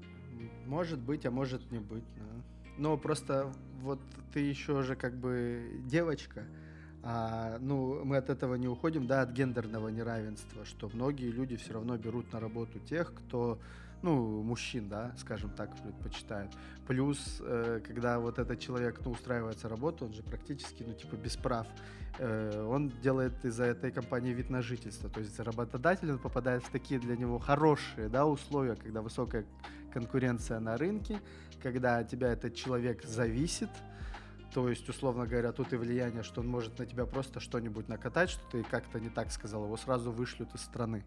Может 0.65 0.99
быть, 0.99 1.25
а 1.25 1.31
может 1.31 1.71
не 1.71 1.79
быть. 1.79 2.05
Да. 2.15 2.43
Но 2.77 2.97
просто 2.97 3.51
вот 3.81 3.99
ты 4.33 4.39
еще 4.39 4.81
же 4.81 4.95
как 4.95 5.17
бы 5.17 5.81
девочка, 5.85 6.43
а, 7.03 7.59
ну, 7.59 8.03
мы 8.03 8.17
от 8.17 8.31
этого 8.31 8.55
не 8.55 8.67
уходим, 8.67 9.05
да, 9.05 9.21
от 9.21 9.31
гендерного 9.31 9.89
неравенства, 9.89 10.65
что 10.65 10.89
многие 10.91 11.29
люди 11.29 11.55
все 11.55 11.73
равно 11.73 11.97
берут 11.97 12.33
на 12.33 12.39
работу 12.39 12.79
тех, 12.79 13.13
кто 13.13 13.59
ну, 14.01 14.43
мужчин, 14.43 14.89
да, 14.89 15.13
скажем 15.17 15.49
так, 15.51 15.69
предпочитают. 15.81 16.51
Плюс, 16.87 17.41
э, 17.41 17.81
когда 17.85 18.19
вот 18.19 18.39
этот 18.39 18.59
человек, 18.59 18.99
ну, 19.03 19.11
устраивается 19.11 19.67
работу, 19.69 20.05
он 20.05 20.13
же 20.13 20.23
практически, 20.23 20.83
ну, 20.83 20.93
типа, 20.93 21.15
без 21.15 21.35
прав. 21.35 21.67
Э, 22.19 22.65
он 22.67 22.89
делает 23.01 23.43
из-за 23.43 23.65
этой 23.65 23.91
компании 23.91 24.33
вид 24.33 24.49
на 24.49 24.61
жительство. 24.61 25.09
То 25.09 25.19
есть 25.19 25.39
работодатель, 25.39 26.11
он 26.11 26.19
попадает 26.19 26.63
в 26.63 26.69
такие 26.69 26.99
для 26.99 27.17
него 27.17 27.39
хорошие, 27.39 28.09
да, 28.09 28.25
условия, 28.25 28.75
когда 28.75 29.01
высокая 29.01 29.45
конкуренция 29.93 30.59
на 30.59 30.77
рынке, 30.77 31.19
когда 31.61 31.97
от 31.97 32.09
тебя 32.09 32.31
этот 32.33 32.53
человек 32.53 33.03
зависит, 33.03 33.69
то 34.53 34.69
есть, 34.69 34.87
условно 34.87 35.25
говоря, 35.25 35.51
тут 35.51 35.73
и 35.73 35.75
влияние, 35.75 36.23
что 36.23 36.39
он 36.39 36.47
может 36.47 36.79
на 36.79 36.85
тебя 36.85 37.05
просто 37.05 37.41
что-нибудь 37.41 37.89
накатать, 37.89 38.29
что 38.29 38.41
ты 38.51 38.63
как-то 38.63 39.01
не 39.01 39.09
так 39.09 39.31
сказал, 39.31 39.65
его 39.65 39.75
сразу 39.75 40.11
вышлют 40.11 40.53
из 40.55 40.61
страны. 40.61 41.03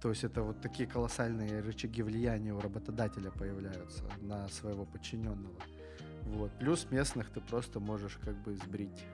То 0.00 0.10
есть 0.10 0.22
это 0.22 0.42
вот 0.42 0.60
такие 0.60 0.88
колоссальные 0.88 1.60
рычаги 1.60 2.02
влияния 2.02 2.54
у 2.54 2.60
работодателя 2.60 3.30
появляются 3.30 4.04
на 4.20 4.48
своего 4.48 4.84
подчиненного. 4.84 5.60
Вот. 6.22 6.52
Плюс 6.58 6.86
местных 6.90 7.30
ты 7.30 7.40
просто 7.40 7.80
можешь 7.80 8.18
как 8.22 8.36
бы 8.42 8.54
сбрить. 8.54 9.04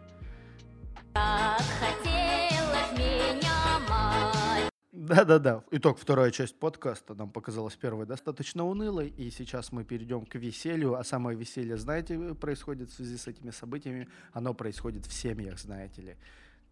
Да-да-да. 4.93 5.63
Итог, 5.71 5.99
вторая 5.99 6.31
часть 6.31 6.59
подкаста 6.59 7.15
нам 7.15 7.31
показалась 7.31 7.77
первой 7.77 8.07
достаточно 8.07 8.65
унылой, 8.65 9.09
и 9.09 9.31
сейчас 9.31 9.71
мы 9.71 9.85
перейдем 9.85 10.25
к 10.25 10.35
веселью. 10.35 10.95
А 10.95 11.05
самое 11.05 11.37
веселье, 11.37 11.77
знаете, 11.77 12.35
происходит 12.35 12.91
в 12.91 12.95
связи 12.95 13.17
с 13.17 13.27
этими 13.27 13.51
событиями? 13.51 14.09
Оно 14.33 14.55
происходит 14.55 15.07
в 15.07 15.13
семьях, 15.13 15.59
знаете 15.59 16.03
ли. 16.03 16.17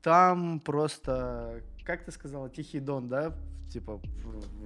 Там 0.03 0.61
просто, 0.61 1.63
как 1.85 2.05
ты 2.05 2.11
сказала, 2.11 2.51
Тихий 2.51 2.81
Дон, 2.81 3.09
да? 3.09 3.35
Типа 3.73 4.03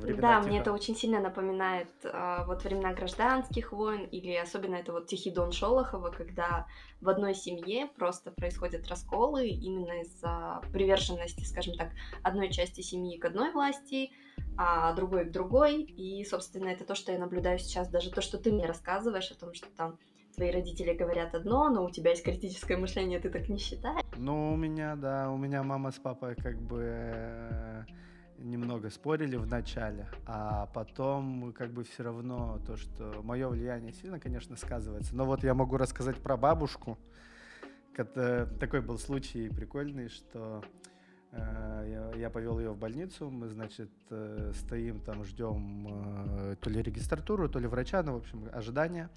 времена 0.00 0.20
Да, 0.20 0.38
типа... 0.38 0.48
мне 0.48 0.58
это 0.58 0.72
очень 0.72 0.96
сильно 0.96 1.20
напоминает 1.20 1.88
а, 2.04 2.44
вот 2.44 2.64
времена 2.64 2.92
гражданских 2.92 3.70
войн, 3.70 4.04
или 4.06 4.34
особенно 4.34 4.74
это 4.74 4.92
вот 4.92 5.06
Тихий 5.06 5.30
Дон 5.30 5.52
Шолохова, 5.52 6.10
когда 6.10 6.66
в 7.00 7.08
одной 7.08 7.34
семье 7.34 7.86
просто 7.86 8.32
происходят 8.32 8.88
расколы 8.88 9.46
именно 9.46 10.00
из-за 10.00 10.60
приверженности, 10.72 11.44
скажем 11.44 11.74
так, 11.74 11.90
одной 12.22 12.50
части 12.50 12.80
семьи 12.80 13.16
к 13.16 13.24
одной 13.26 13.52
власти, 13.52 14.10
а 14.56 14.92
другой 14.94 15.26
к 15.26 15.30
другой. 15.30 15.82
И, 15.82 16.24
собственно, 16.24 16.68
это 16.68 16.84
то, 16.84 16.96
что 16.96 17.12
я 17.12 17.18
наблюдаю 17.18 17.60
сейчас, 17.60 17.88
даже 17.88 18.10
то, 18.10 18.22
что 18.22 18.38
ты 18.38 18.50
мне 18.50 18.66
рассказываешь 18.66 19.30
о 19.30 19.38
том, 19.38 19.54
что 19.54 19.68
там 19.76 19.98
твои 20.36 20.50
родители 20.50 20.92
говорят 20.92 21.34
одно, 21.34 21.70
но 21.70 21.84
у 21.84 21.90
тебя 21.90 22.10
есть 22.10 22.22
критическое 22.22 22.76
мышление, 22.76 23.18
ты 23.18 23.30
так 23.30 23.48
не 23.48 23.58
считаешь? 23.58 24.04
Ну, 24.16 24.52
у 24.52 24.56
меня, 24.56 24.94
да, 24.94 25.30
у 25.30 25.36
меня 25.38 25.62
мама 25.62 25.90
с 25.90 25.98
папой 25.98 26.36
как 26.36 26.60
бы 26.60 26.82
э, 26.84 27.84
немного 28.38 28.90
спорили 28.90 29.36
в 29.36 29.46
начале, 29.46 30.06
а 30.26 30.66
потом 30.66 31.52
как 31.52 31.70
бы 31.70 31.84
все 31.84 32.02
равно 32.02 32.60
то, 32.66 32.76
что 32.76 33.20
мое 33.22 33.48
влияние 33.48 33.92
сильно, 33.92 34.20
конечно, 34.20 34.56
сказывается. 34.56 35.16
Но 35.16 35.24
вот 35.24 35.42
я 35.42 35.54
могу 35.54 35.78
рассказать 35.78 36.16
про 36.18 36.36
бабушку. 36.36 36.98
Такой 37.94 38.82
был 38.82 38.98
случай 38.98 39.48
прикольный, 39.48 40.10
что 40.10 40.62
э, 41.32 42.10
я, 42.14 42.20
я 42.20 42.30
повел 42.30 42.58
ее 42.58 42.72
в 42.72 42.78
больницу, 42.78 43.30
мы, 43.30 43.48
значит, 43.48 43.90
э, 44.10 44.52
стоим 44.54 45.00
там, 45.00 45.24
ждем 45.24 46.56
то 46.60 46.68
ли 46.68 46.82
регистратуру, 46.82 47.48
то 47.48 47.58
ли 47.58 47.66
врача, 47.66 48.02
ну, 48.02 48.12
в 48.12 48.16
общем, 48.16 48.50
ожидания. 48.52 49.08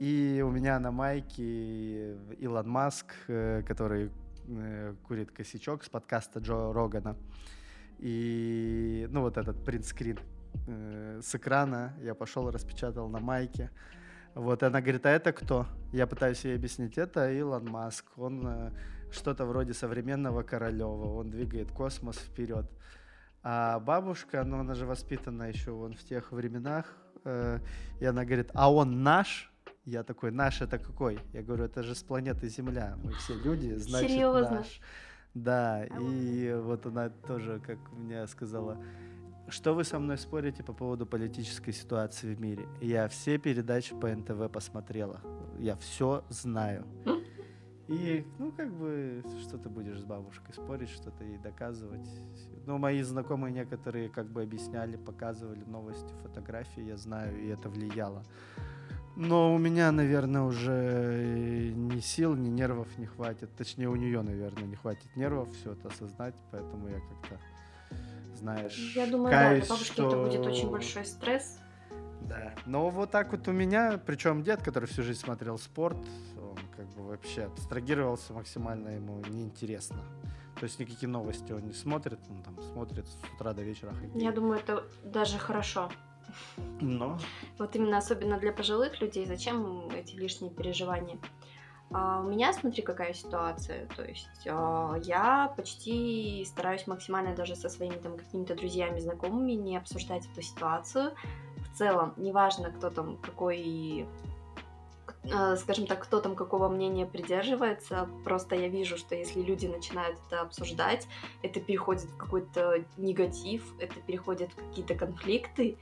И 0.00 0.42
у 0.42 0.50
меня 0.50 0.78
на 0.78 0.90
майке 0.90 2.14
Илон 2.38 2.66
Маск, 2.70 3.12
э, 3.28 3.62
который 3.66 4.10
э, 4.48 4.94
курит 5.06 5.30
косячок 5.30 5.84
с 5.84 5.90
подкаста 5.90 6.40
Джо 6.40 6.72
Рогана. 6.72 7.18
И, 7.98 9.06
ну, 9.10 9.20
вот 9.20 9.36
этот 9.36 9.62
принтскрин 9.62 10.18
э, 10.66 11.20
с 11.22 11.34
экрана 11.34 11.92
я 12.00 12.14
пошел, 12.14 12.50
распечатал 12.50 13.10
на 13.10 13.18
майке. 13.18 13.70
Вот, 14.34 14.62
и 14.62 14.66
она 14.66 14.80
говорит, 14.80 15.04
а 15.04 15.10
это 15.10 15.34
кто? 15.34 15.66
Я 15.92 16.06
пытаюсь 16.06 16.46
ей 16.46 16.56
объяснить, 16.56 16.96
это 16.96 17.30
Илон 17.30 17.66
Маск. 17.68 18.06
Он 18.16 18.72
что-то 19.12 19.44
вроде 19.44 19.74
современного 19.74 20.42
Королева, 20.42 21.18
он 21.18 21.28
двигает 21.28 21.72
космос 21.72 22.16
вперед. 22.16 22.64
А 23.42 23.78
бабушка, 23.80 24.44
ну, 24.44 24.60
она 24.60 24.72
же 24.72 24.86
воспитана 24.86 25.50
еще 25.50 25.72
вон 25.72 25.92
в 25.92 26.02
тех 26.04 26.32
временах, 26.32 26.86
и 27.26 28.04
она 28.06 28.24
говорит, 28.24 28.50
а 28.54 28.72
он 28.72 29.02
наш? 29.02 29.49
Я 29.84 30.02
такой, 30.02 30.30
наш 30.30 30.60
это 30.60 30.78
какой? 30.78 31.18
Я 31.32 31.42
говорю, 31.42 31.64
это 31.64 31.82
же 31.82 31.94
с 31.94 32.02
планеты 32.02 32.48
Земля. 32.48 32.96
Мы 33.02 33.12
все 33.14 33.34
люди, 33.34 33.74
значит 33.76 34.10
Серьезно? 34.10 34.50
наш. 34.50 34.80
Да, 35.32 35.84
и 35.84 36.54
вот 36.62 36.86
она 36.86 37.08
тоже, 37.08 37.60
как 37.64 37.78
мне 37.92 38.26
сказала, 38.26 38.76
что 39.48 39.74
вы 39.74 39.84
со 39.84 39.98
мной 39.98 40.18
спорите 40.18 40.62
по 40.62 40.72
поводу 40.72 41.06
политической 41.06 41.72
ситуации 41.72 42.34
в 42.34 42.40
мире? 42.40 42.68
Я 42.80 43.08
все 43.08 43.38
передачи 43.38 43.94
по 43.98 44.08
НТВ 44.08 44.50
посмотрела. 44.52 45.20
Я 45.58 45.76
все 45.76 46.24
знаю. 46.28 46.86
И, 47.88 48.24
ну, 48.38 48.52
как 48.52 48.72
бы, 48.72 49.24
что 49.40 49.58
ты 49.58 49.68
будешь 49.68 49.98
с 49.98 50.04
бабушкой 50.04 50.54
спорить, 50.54 50.90
что-то 50.90 51.24
ей 51.24 51.38
доказывать. 51.38 52.08
Ну, 52.64 52.78
мои 52.78 53.02
знакомые 53.02 53.52
некоторые 53.52 54.08
как 54.08 54.30
бы 54.30 54.42
объясняли, 54.42 54.96
показывали 54.96 55.64
новости, 55.64 56.12
фотографии, 56.22 56.82
я 56.82 56.96
знаю, 56.96 57.40
и 57.42 57.48
это 57.48 57.68
влияло. 57.68 58.22
Но 59.20 59.54
у 59.54 59.58
меня, 59.58 59.92
наверное, 59.92 60.40
уже 60.40 61.74
ни 61.76 62.00
сил, 62.00 62.34
ни 62.34 62.48
нервов 62.48 62.88
не 62.96 63.04
хватит. 63.04 63.54
Точнее, 63.54 63.90
у 63.90 63.94
нее, 63.94 64.22
наверное, 64.22 64.64
не 64.64 64.76
хватит 64.76 65.14
нервов 65.14 65.50
все 65.52 65.72
это 65.72 65.88
осознать, 65.88 66.34
поэтому 66.50 66.88
я 66.88 67.00
как-то, 67.00 67.38
знаешь, 68.34 68.94
Я 68.96 69.06
думаю, 69.06 69.30
каюсь, 69.30 69.60
да, 69.60 69.66
для 69.66 69.74
бабушки 69.74 69.92
что... 69.92 70.08
это 70.08 70.16
будет 70.16 70.46
очень 70.46 70.70
большой 70.70 71.04
стресс. 71.04 71.58
Да. 72.22 72.54
Но 72.64 72.88
вот 72.88 73.10
так 73.10 73.32
вот 73.32 73.46
у 73.46 73.52
меня, 73.52 74.00
причем 74.06 74.42
дед, 74.42 74.62
который 74.62 74.86
всю 74.86 75.02
жизнь 75.02 75.20
смотрел 75.20 75.58
спорт, 75.58 75.98
он 76.38 76.56
как 76.74 76.86
бы 76.94 77.06
вообще 77.06 77.42
абстрагировался 77.42 78.32
максимально, 78.32 78.88
ему 78.88 79.22
неинтересно. 79.28 80.02
То 80.58 80.64
есть 80.64 80.78
никакие 80.78 81.10
новости 81.10 81.52
он 81.52 81.66
не 81.66 81.74
смотрит, 81.74 82.20
он 82.30 82.42
там 82.42 82.58
смотрит 82.72 83.06
с 83.06 83.34
утра 83.34 83.52
до 83.52 83.60
вечера 83.60 83.92
хоккей. 83.92 84.22
Я 84.22 84.32
думаю, 84.32 84.60
это 84.60 84.82
даже 85.04 85.36
хорошо. 85.36 85.90
Но. 86.80 87.18
Вот 87.58 87.76
именно 87.76 87.98
особенно 87.98 88.38
для 88.38 88.52
пожилых 88.52 89.00
людей, 89.00 89.26
зачем 89.26 89.88
эти 89.90 90.14
лишние 90.14 90.50
переживания? 90.50 91.18
А 91.92 92.20
у 92.20 92.28
меня, 92.28 92.52
смотри, 92.52 92.82
какая 92.82 93.12
ситуация. 93.14 93.86
То 93.96 94.04
есть 94.04 94.46
а, 94.46 94.96
я 95.02 95.52
почти 95.56 96.44
стараюсь 96.46 96.86
максимально 96.86 97.34
даже 97.34 97.56
со 97.56 97.68
своими 97.68 97.96
там 97.96 98.16
какими-то 98.16 98.54
друзьями, 98.54 99.00
знакомыми 99.00 99.52
не 99.52 99.76
обсуждать 99.76 100.26
эту 100.30 100.42
ситуацию. 100.42 101.12
В 101.56 101.76
целом, 101.76 102.14
неважно, 102.16 102.70
кто 102.70 102.90
там 102.90 103.16
какой 103.16 104.06
а, 105.32 105.56
скажем 105.56 105.86
так, 105.86 106.02
кто 106.02 106.20
там 106.20 106.34
какого 106.34 106.68
мнения 106.68 107.06
придерживается. 107.06 108.08
Просто 108.24 108.54
я 108.54 108.68
вижу, 108.68 108.96
что 108.96 109.14
если 109.14 109.42
люди 109.42 109.66
начинают 109.66 110.18
это 110.26 110.40
обсуждать, 110.40 111.06
это 111.42 111.60
переходит 111.60 112.04
в 112.04 112.16
какой-то 112.16 112.84
негатив, 112.96 113.74
это 113.78 113.94
переходит 114.00 114.52
в 114.52 114.56
какие-то 114.56 114.94
конфликты. 114.94 115.76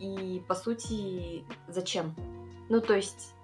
И, 0.00 0.42
по 0.48 0.54
сути, 0.54 1.44
зачем? 1.68 2.14
Ну, 2.68 2.80
то 2.80 2.94
есть 2.94 3.34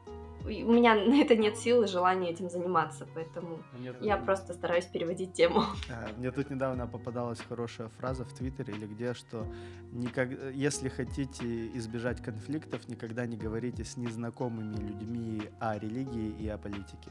у 0.47 0.73
меня 0.73 0.95
на 1.07 1.21
это 1.21 1.37
нет 1.37 1.57
сил 1.57 1.83
и 1.83 1.87
желания 1.87 2.31
этим 2.31 2.49
заниматься, 2.49 3.07
поэтому 3.14 3.62
нет, 3.79 3.97
я 4.01 4.16
просто 4.16 4.55
стараюсь 4.55 4.87
переводить 4.87 5.33
тему. 5.35 5.62
А, 5.88 6.09
мне 6.16 6.31
тут 6.31 6.51
недавно 6.51 6.87
попадалась 6.87 7.40
хорошая 7.40 7.88
фраза 7.88 8.25
в 8.25 8.33
Твиттере 8.33 8.75
или 8.75 8.87
где, 8.87 9.14
что 9.14 9.47
никак, 9.92 10.31
если 10.53 10.88
хотите 10.88 11.69
избежать 11.77 12.23
конфликтов, 12.23 12.88
никогда 12.88 13.27
не 13.27 13.37
говорите 13.37 13.85
с 13.85 13.97
незнакомыми 13.97 14.77
людьми 14.77 15.42
о 15.61 15.79
религии 15.79 16.35
и 16.38 16.49
о 16.49 16.59
политике. 16.59 17.11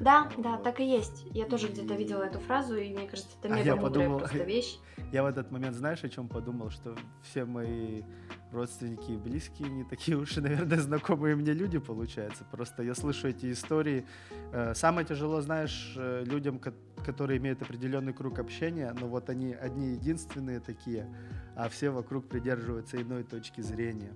Да, 0.00 0.30
да, 0.38 0.56
так 0.56 0.80
и 0.80 0.84
есть. 0.84 1.26
Я 1.32 1.44
тоже 1.44 1.68
и... 1.68 1.70
где-то 1.70 1.94
видела 1.94 2.22
эту 2.22 2.40
фразу, 2.40 2.74
и 2.74 2.88
мне 2.90 3.06
кажется, 3.06 3.30
это 3.38 3.54
мега 3.54 3.72
а 3.72 3.76
мудрая 3.76 3.90
подумал, 3.90 4.18
просто 4.20 4.38
вещь. 4.44 4.78
Я 5.12 5.22
в 5.22 5.26
этот 5.26 5.50
момент, 5.50 5.76
знаешь, 5.76 6.02
о 6.02 6.08
чем 6.08 6.26
подумал? 6.28 6.70
Что 6.70 6.96
все 7.22 7.44
мои 7.44 8.02
родственники 8.50 9.12
и 9.12 9.16
близкие 9.16 9.68
не 9.68 9.84
такие 9.84 10.16
уж 10.18 10.38
и, 10.38 10.40
наверное, 10.40 10.78
знакомые 10.78 11.36
мне 11.36 11.52
люди, 11.52 11.78
получается. 11.78 12.44
Просто 12.50 12.82
я 12.82 12.94
слышу 12.94 13.28
эти 13.28 13.52
истории. 13.52 14.06
Э, 14.52 14.74
самое 14.74 15.06
тяжело, 15.06 15.40
знаешь, 15.42 15.94
э, 15.96 16.24
людям, 16.24 16.58
которые 16.58 17.38
имеют 17.38 17.60
определенный 17.60 18.14
круг 18.14 18.38
общения, 18.38 18.94
но 18.98 19.06
вот 19.06 19.28
они 19.28 19.52
одни 19.52 19.92
единственные 19.92 20.60
такие, 20.60 21.14
а 21.56 21.68
все 21.68 21.90
вокруг 21.90 22.26
придерживаются 22.26 23.00
иной 23.00 23.22
точки 23.24 23.60
зрения. 23.60 24.14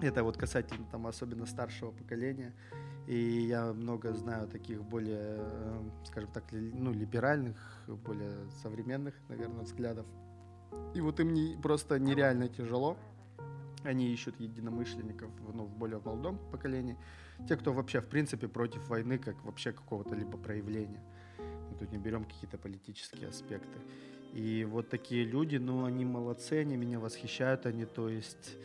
Это 0.00 0.22
вот 0.22 0.36
касательно 0.36 0.86
там 0.90 1.06
особенно 1.06 1.46
старшего 1.46 1.90
поколения. 1.90 2.52
И 3.06 3.16
я 3.16 3.72
много 3.72 4.12
знаю 4.12 4.48
таких 4.48 4.82
более, 4.84 5.36
э, 5.38 5.80
скажем 6.04 6.30
так, 6.30 6.44
ну, 6.52 6.92
либеральных, 6.92 7.56
более 7.86 8.50
современных, 8.62 9.14
наверное, 9.28 9.64
взглядов. 9.64 10.06
И 10.94 11.00
вот 11.00 11.18
им 11.20 11.32
не, 11.32 11.56
просто 11.60 11.98
нереально 11.98 12.48
тяжело 12.48 12.96
они 13.84 14.12
ищут 14.12 14.40
единомышленников 14.40 15.30
ну, 15.54 15.64
в 15.64 15.76
более 15.76 16.00
молодом 16.00 16.38
поколении. 16.50 16.96
Те, 17.48 17.56
кто 17.56 17.72
вообще, 17.72 18.00
в 18.00 18.06
принципе, 18.06 18.48
против 18.48 18.88
войны, 18.88 19.18
как 19.18 19.42
вообще 19.44 19.72
какого-то 19.72 20.14
либо 20.14 20.36
проявления. 20.38 21.02
Мы 21.38 21.76
тут 21.78 21.92
не 21.92 21.98
берем 21.98 22.24
какие-то 22.24 22.58
политические 22.58 23.28
аспекты. 23.28 23.78
И 24.32 24.64
вот 24.64 24.88
такие 24.88 25.24
люди, 25.24 25.56
ну, 25.56 25.84
они 25.84 26.04
молодцы, 26.04 26.60
они 26.60 26.76
меня 26.76 26.98
восхищают, 26.98 27.66
они, 27.66 27.84
то 27.86 28.08
есть, 28.08 28.56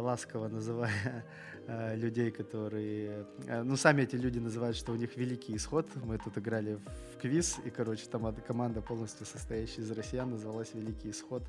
ласково 0.00 0.48
называя 0.48 1.24
э, 1.66 1.96
людей, 1.96 2.30
которые... 2.30 3.26
Э, 3.46 3.62
ну, 3.62 3.76
сами 3.76 4.02
эти 4.02 4.16
люди 4.16 4.38
называют, 4.38 4.76
что 4.76 4.92
у 4.92 4.96
них 4.96 5.16
великий 5.16 5.56
исход. 5.56 5.88
Мы 5.96 6.18
тут 6.18 6.38
играли 6.38 6.78
в 7.14 7.18
квиз, 7.20 7.58
и, 7.64 7.70
короче, 7.70 8.06
там 8.10 8.34
команда 8.46 8.80
полностью 8.80 9.26
состоящая 9.26 9.82
из 9.82 9.90
россиян 9.90 10.30
называлась 10.30 10.74
«Великий 10.74 11.10
исход» 11.10 11.42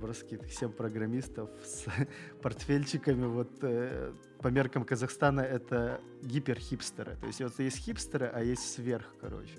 просто 0.00 0.24
каких-то 0.24 0.48
7 0.48 0.70
программистов 0.70 1.50
с 1.64 1.86
портфельчиками. 2.42 3.26
Вот 3.26 3.50
э, 3.62 4.12
по 4.40 4.48
меркам 4.48 4.84
Казахстана 4.84 5.40
это 5.40 6.00
гиперхипстеры. 6.22 7.16
То 7.16 7.26
есть 7.26 7.40
вот 7.40 7.58
есть 7.58 7.78
хипстеры, 7.78 8.30
а 8.32 8.42
есть 8.42 8.70
сверх, 8.74 9.06
короче. 9.20 9.54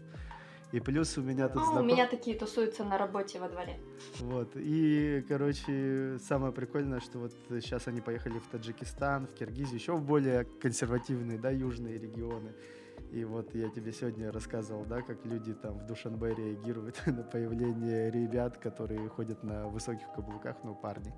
И 0.72 0.80
плюс 0.80 1.18
у 1.18 1.24
меня 1.24 1.48
тут... 1.48 1.58
Ну, 1.58 1.66
знаком... 1.66 1.82
у 1.82 1.86
меня 1.86 2.08
такие 2.08 2.38
тусуются 2.38 2.84
на 2.84 2.98
работе 2.98 3.40
во 3.40 3.50
дворе. 3.50 3.80
Вот. 4.20 4.52
И, 4.56 5.26
короче, 5.28 6.20
самое 6.20 6.54
прикольное, 6.54 7.00
что 7.00 7.20
вот 7.20 7.34
сейчас 7.50 7.88
они 7.88 8.02
поехали 8.02 8.38
в 8.38 8.48
Таджикистан, 8.48 9.26
в 9.26 9.34
Киргизию, 9.34 9.76
еще 9.76 9.94
в 9.94 10.04
более 10.04 10.46
консервативные, 10.62 11.40
да, 11.40 11.50
южные 11.50 11.98
регионы. 11.98 12.54
И 13.12 13.24
вот 13.24 13.56
я 13.56 13.70
тебе 13.70 13.92
сегодня 13.92 14.32
рассказывал, 14.32 14.86
да, 14.86 15.02
как 15.02 15.26
люди 15.26 15.54
там 15.54 15.80
в 15.80 15.88
Душанбе 15.88 16.36
реагируют 16.36 17.02
на 17.08 17.24
появление 17.24 18.12
ребят, 18.12 18.58
которые 18.58 19.10
ходят 19.10 19.44
на 19.44 19.68
высоких 19.68 20.12
каблуках, 20.14 20.58
ну, 20.64 20.76
парни, 20.76 21.14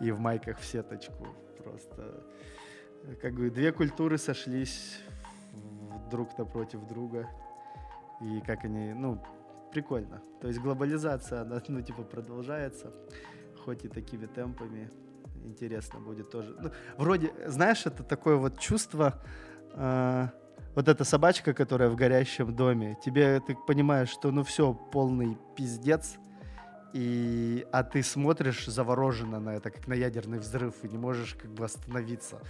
и 0.00 0.10
в 0.10 0.18
майках 0.18 0.58
в 0.58 0.64
сеточку. 0.64 1.26
Просто 1.62 2.24
как 3.20 3.34
бы 3.34 3.50
две 3.50 3.72
культуры 3.72 4.16
сошлись 4.16 4.98
друг 6.10 6.38
напротив 6.38 6.86
друга. 6.86 7.28
И 8.20 8.40
как 8.40 8.64
они, 8.64 8.94
ну, 8.94 9.22
прикольно. 9.72 10.22
То 10.40 10.48
есть 10.48 10.60
глобализация, 10.60 11.42
она, 11.42 11.62
ну, 11.68 11.82
типа, 11.82 12.02
продолжается, 12.02 12.92
хоть 13.64 13.84
и 13.84 13.88
такими 13.88 14.26
темпами. 14.26 14.90
Интересно 15.44 16.00
будет 16.00 16.30
тоже. 16.30 16.56
Ну, 16.60 16.70
вроде, 16.98 17.32
знаешь, 17.46 17.86
это 17.86 18.02
такое 18.02 18.36
вот 18.36 18.58
чувство, 18.58 19.22
э, 19.72 20.28
вот 20.74 20.88
эта 20.88 21.04
собачка, 21.04 21.54
которая 21.54 21.88
в 21.88 21.96
горящем 21.96 22.54
доме, 22.54 22.96
тебе 23.04 23.40
ты 23.40 23.56
понимаешь, 23.66 24.10
что 24.10 24.30
ну 24.30 24.42
все, 24.44 24.74
полный 24.74 25.38
пиздец, 25.56 26.16
и, 26.92 27.66
а 27.72 27.82
ты 27.82 28.02
смотришь 28.02 28.66
завороженно 28.66 29.40
на 29.40 29.56
это, 29.56 29.70
как 29.70 29.86
на 29.86 29.94
ядерный 29.94 30.38
взрыв, 30.38 30.74
и 30.82 30.88
не 30.88 30.98
можешь 30.98 31.34
как 31.34 31.50
бы 31.50 31.64
остановиться. 31.64 32.40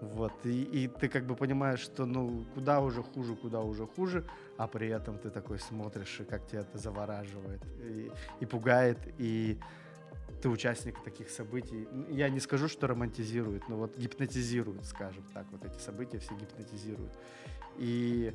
Вот, 0.00 0.32
и, 0.44 0.62
и 0.62 0.88
ты 0.88 1.08
как 1.08 1.26
бы 1.26 1.36
понимаешь, 1.36 1.80
что 1.80 2.06
ну 2.06 2.46
куда 2.54 2.80
уже 2.80 3.02
хуже, 3.02 3.36
куда 3.36 3.60
уже 3.60 3.86
хуже, 3.86 4.24
а 4.56 4.66
при 4.66 4.88
этом 4.88 5.18
ты 5.18 5.28
такой 5.30 5.58
смотришь, 5.58 6.20
и 6.20 6.24
как 6.24 6.46
тебя 6.46 6.60
это 6.60 6.78
завораживает, 6.78 7.60
и, 7.82 8.10
и 8.40 8.46
пугает, 8.46 8.98
и 9.18 9.58
ты 10.40 10.48
участник 10.48 11.02
таких 11.04 11.28
событий. 11.28 11.86
Я 12.08 12.30
не 12.30 12.40
скажу, 12.40 12.68
что 12.68 12.86
романтизирует, 12.86 13.68
но 13.68 13.76
вот 13.76 13.98
гипнотизирует, 13.98 14.86
скажем 14.86 15.24
так, 15.34 15.46
вот 15.52 15.64
эти 15.64 15.78
события 15.78 16.18
все 16.18 16.34
гипнотизируют. 16.34 17.12
И 17.76 18.34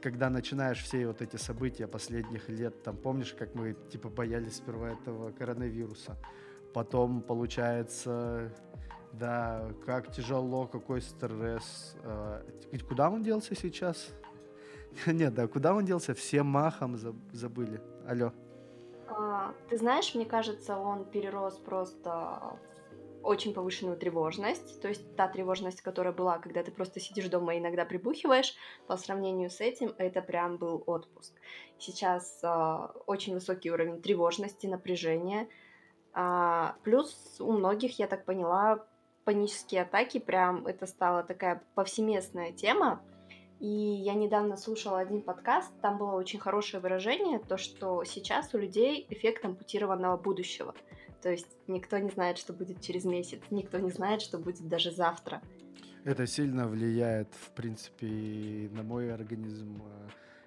когда 0.00 0.30
начинаешь 0.30 0.82
все 0.82 1.06
вот 1.08 1.22
эти 1.22 1.36
события 1.36 1.88
последних 1.88 2.48
лет, 2.48 2.82
там 2.82 2.96
помнишь, 2.96 3.34
как 3.36 3.54
мы 3.54 3.76
типа 3.90 4.08
боялись 4.08 4.56
сперва 4.56 4.90
этого 4.90 5.32
коронавируса, 5.32 6.16
потом 6.72 7.20
получается, 7.20 8.52
да, 9.12 9.70
как 9.84 10.10
тяжело, 10.10 10.66
какой 10.66 11.02
стресс. 11.02 11.96
А, 12.04 12.42
куда 12.88 13.10
он 13.10 13.22
делся 13.22 13.54
сейчас? 13.54 14.08
Нет, 15.06 15.34
да, 15.34 15.46
куда 15.46 15.74
он 15.74 15.84
делся? 15.84 16.14
Все 16.14 16.42
махом 16.42 16.96
забыли. 17.32 17.80
Алло. 18.06 18.32
А, 19.08 19.54
ты 19.68 19.76
знаешь, 19.76 20.14
мне 20.14 20.24
кажется, 20.24 20.76
он 20.76 21.04
перерос 21.04 21.58
просто 21.58 22.58
очень 23.22 23.54
повышенную 23.54 23.96
тревожность, 23.96 24.80
то 24.80 24.88
есть 24.88 25.14
та 25.14 25.28
тревожность, 25.28 25.80
которая 25.80 26.12
была, 26.12 26.38
когда 26.38 26.62
ты 26.64 26.72
просто 26.72 26.98
сидишь 26.98 27.28
дома 27.28 27.54
и 27.54 27.60
иногда 27.60 27.84
прибухиваешь, 27.84 28.54
по 28.88 28.96
сравнению 28.96 29.48
с 29.48 29.60
этим 29.60 29.94
это 29.96 30.22
прям 30.22 30.56
был 30.56 30.82
отпуск. 30.86 31.32
Сейчас 31.78 32.40
э, 32.42 32.88
очень 33.06 33.34
высокий 33.34 33.70
уровень 33.70 34.02
тревожности, 34.02 34.66
напряжения, 34.66 35.48
а, 36.14 36.76
плюс 36.82 37.36
у 37.38 37.52
многих, 37.52 37.98
я 37.98 38.06
так 38.06 38.24
поняла, 38.24 38.84
панические 39.24 39.82
атаки, 39.82 40.18
прям 40.18 40.66
это 40.66 40.86
стала 40.86 41.22
такая 41.22 41.62
повсеместная 41.74 42.52
тема, 42.52 43.02
и 43.60 43.66
я 43.66 44.14
недавно 44.14 44.56
слушала 44.56 44.98
один 44.98 45.22
подкаст, 45.22 45.72
там 45.80 45.96
было 45.96 46.14
очень 46.16 46.40
хорошее 46.40 46.82
выражение, 46.82 47.38
то, 47.38 47.56
что 47.56 48.02
сейчас 48.04 48.52
у 48.54 48.58
людей 48.58 49.06
эффект 49.08 49.44
ампутированного 49.44 50.16
будущего. 50.16 50.74
То 51.22 51.30
есть 51.30 51.46
никто 51.68 51.98
не 51.98 52.10
знает, 52.10 52.38
что 52.38 52.52
будет 52.52 52.80
через 52.80 53.04
месяц, 53.04 53.40
никто 53.50 53.78
не 53.78 53.90
знает, 53.90 54.20
что 54.20 54.38
будет 54.38 54.68
даже 54.68 54.90
завтра. 54.90 55.40
Это 56.04 56.26
сильно 56.26 56.66
влияет, 56.66 57.28
в 57.34 57.50
принципе, 57.50 58.68
на 58.72 58.82
мой 58.82 59.14
организм. 59.14 59.80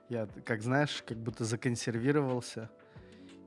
Я, 0.09 0.27
как 0.43 0.61
знаешь, 0.61 1.01
как 1.07 1.17
будто 1.17 1.45
законсервировался, 1.45 2.69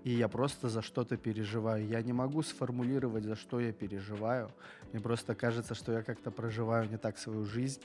и 0.09 0.13
я 0.13 0.29
просто 0.29 0.71
за 0.71 0.81
что-то 0.81 1.19
переживаю. 1.19 1.87
Я 1.87 2.01
не 2.01 2.15
могу 2.15 2.43
сформулировать, 2.43 3.25
за 3.25 3.37
что 3.37 3.61
я 3.61 3.73
переживаю. 3.73 4.51
Мне 4.91 5.03
просто 5.03 5.35
кажется, 5.35 5.75
что 5.75 5.93
я 5.93 6.03
как-то 6.03 6.31
проживаю 6.31 6.89
не 6.89 6.97
так 6.97 7.19
свою 7.19 7.45
жизнь. 7.45 7.83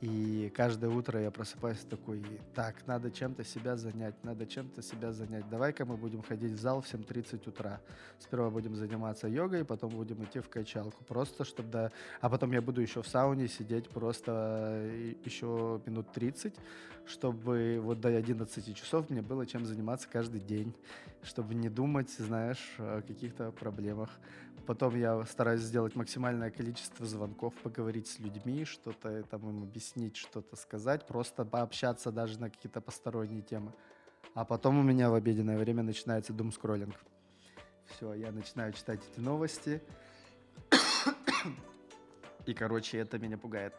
И 0.00 0.50
каждое 0.56 0.88
утро 0.88 1.20
я 1.20 1.30
просыпаюсь 1.30 1.80
такой, 1.80 2.24
так, 2.54 2.86
надо 2.86 3.10
чем-то 3.10 3.44
себя 3.44 3.76
занять, 3.76 4.14
надо 4.24 4.46
чем-то 4.46 4.82
себя 4.82 5.12
занять. 5.12 5.48
Давай-ка 5.50 5.84
мы 5.84 5.96
будем 5.96 6.22
ходить 6.22 6.52
в 6.52 6.58
зал 6.58 6.80
в 6.80 6.86
7.30 6.92 7.48
утра. 7.48 7.80
Сперва 8.18 8.50
будем 8.50 8.74
заниматься 8.74 9.28
йогой, 9.28 9.64
потом 9.64 9.90
будем 9.90 10.24
идти 10.24 10.40
в 10.40 10.48
качалку. 10.48 11.04
Просто 11.04 11.44
чтобы 11.44 11.68
да... 11.70 11.92
А 12.20 12.30
потом 12.30 12.52
я 12.52 12.62
буду 12.62 12.80
еще 12.80 13.02
в 13.02 13.08
сауне 13.08 13.46
сидеть 13.48 13.90
просто 13.90 14.32
э, 14.84 15.14
еще 15.24 15.80
минут 15.84 16.10
30, 16.12 16.54
чтобы 17.06 17.80
вот 17.82 18.00
до 18.00 18.08
11 18.08 18.76
часов 18.76 19.10
мне 19.10 19.20
было 19.20 19.44
чем 19.46 19.66
заниматься 19.66 20.08
каждый 20.10 20.40
день, 20.40 20.74
чтобы 21.22 21.54
не 21.54 21.68
думать, 21.68 22.10
знаешь, 22.10 22.74
о 22.78 23.02
каких-то 23.02 23.52
проблемах. 23.52 24.10
Потом 24.66 24.96
я 24.96 25.24
стараюсь 25.24 25.62
сделать 25.62 25.96
максимальное 25.96 26.50
количество 26.50 27.04
звонков, 27.06 27.54
поговорить 27.62 28.06
с 28.06 28.18
людьми, 28.18 28.64
что-то 28.64 29.22
там 29.24 29.48
им 29.48 29.62
объяснить, 29.62 30.16
что-то 30.16 30.56
сказать, 30.56 31.06
просто 31.06 31.44
пообщаться 31.44 32.12
даже 32.12 32.38
на 32.38 32.50
какие-то 32.50 32.80
посторонние 32.80 33.42
темы. 33.42 33.72
А 34.34 34.44
потом 34.44 34.78
у 34.78 34.82
меня 34.82 35.10
в 35.10 35.14
обеденное 35.14 35.58
время 35.58 35.82
начинается 35.82 36.32
дум-скроллинг. 36.32 36.94
Все, 37.86 38.14
я 38.14 38.30
начинаю 38.30 38.72
читать 38.72 39.00
эти 39.12 39.20
новости. 39.20 39.82
И, 42.46 42.54
короче, 42.54 42.98
это 42.98 43.18
меня 43.18 43.36
пугает 43.36 43.74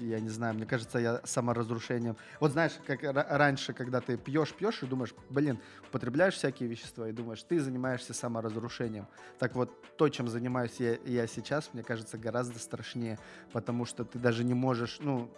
я 0.00 0.20
не 0.20 0.28
знаю, 0.28 0.54
мне 0.54 0.66
кажется, 0.66 0.98
я 0.98 1.20
саморазрушением. 1.24 2.16
Вот 2.40 2.52
знаешь, 2.52 2.72
как 2.86 3.00
раньше, 3.02 3.72
когда 3.72 4.00
ты 4.00 4.16
пьешь, 4.16 4.52
пьешь 4.54 4.82
и 4.82 4.86
думаешь, 4.86 5.14
блин, 5.28 5.58
употребляешь 5.88 6.34
всякие 6.34 6.68
вещества 6.68 7.08
и 7.08 7.12
думаешь, 7.12 7.42
ты 7.42 7.60
занимаешься 7.60 8.14
саморазрушением. 8.14 9.06
Так 9.38 9.54
вот, 9.54 9.70
то, 9.96 10.08
чем 10.08 10.28
занимаюсь 10.28 10.76
я, 10.78 10.98
я 11.04 11.26
сейчас, 11.26 11.70
мне 11.72 11.82
кажется, 11.82 12.18
гораздо 12.18 12.58
страшнее, 12.58 13.18
потому 13.52 13.84
что 13.84 14.04
ты 14.04 14.18
даже 14.18 14.44
не 14.44 14.54
можешь, 14.54 14.98
ну, 15.00 15.30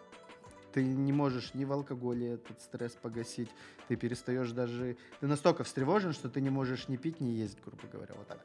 ты 0.72 0.84
не 0.84 1.12
можешь 1.12 1.54
ни 1.54 1.64
в 1.64 1.72
алкоголе 1.72 2.34
этот 2.34 2.60
стресс 2.60 2.92
погасить, 2.92 3.50
ты 3.88 3.96
перестаешь 3.96 4.52
даже... 4.52 4.96
Ты 5.20 5.26
настолько 5.26 5.64
встревожен, 5.64 6.12
что 6.12 6.28
ты 6.28 6.40
не 6.40 6.50
можешь 6.50 6.88
ни 6.88 6.96
пить, 6.96 7.20
ни 7.20 7.30
есть, 7.30 7.58
грубо 7.64 7.82
говоря, 7.92 8.14
вот 8.16 8.26
так. 8.26 8.40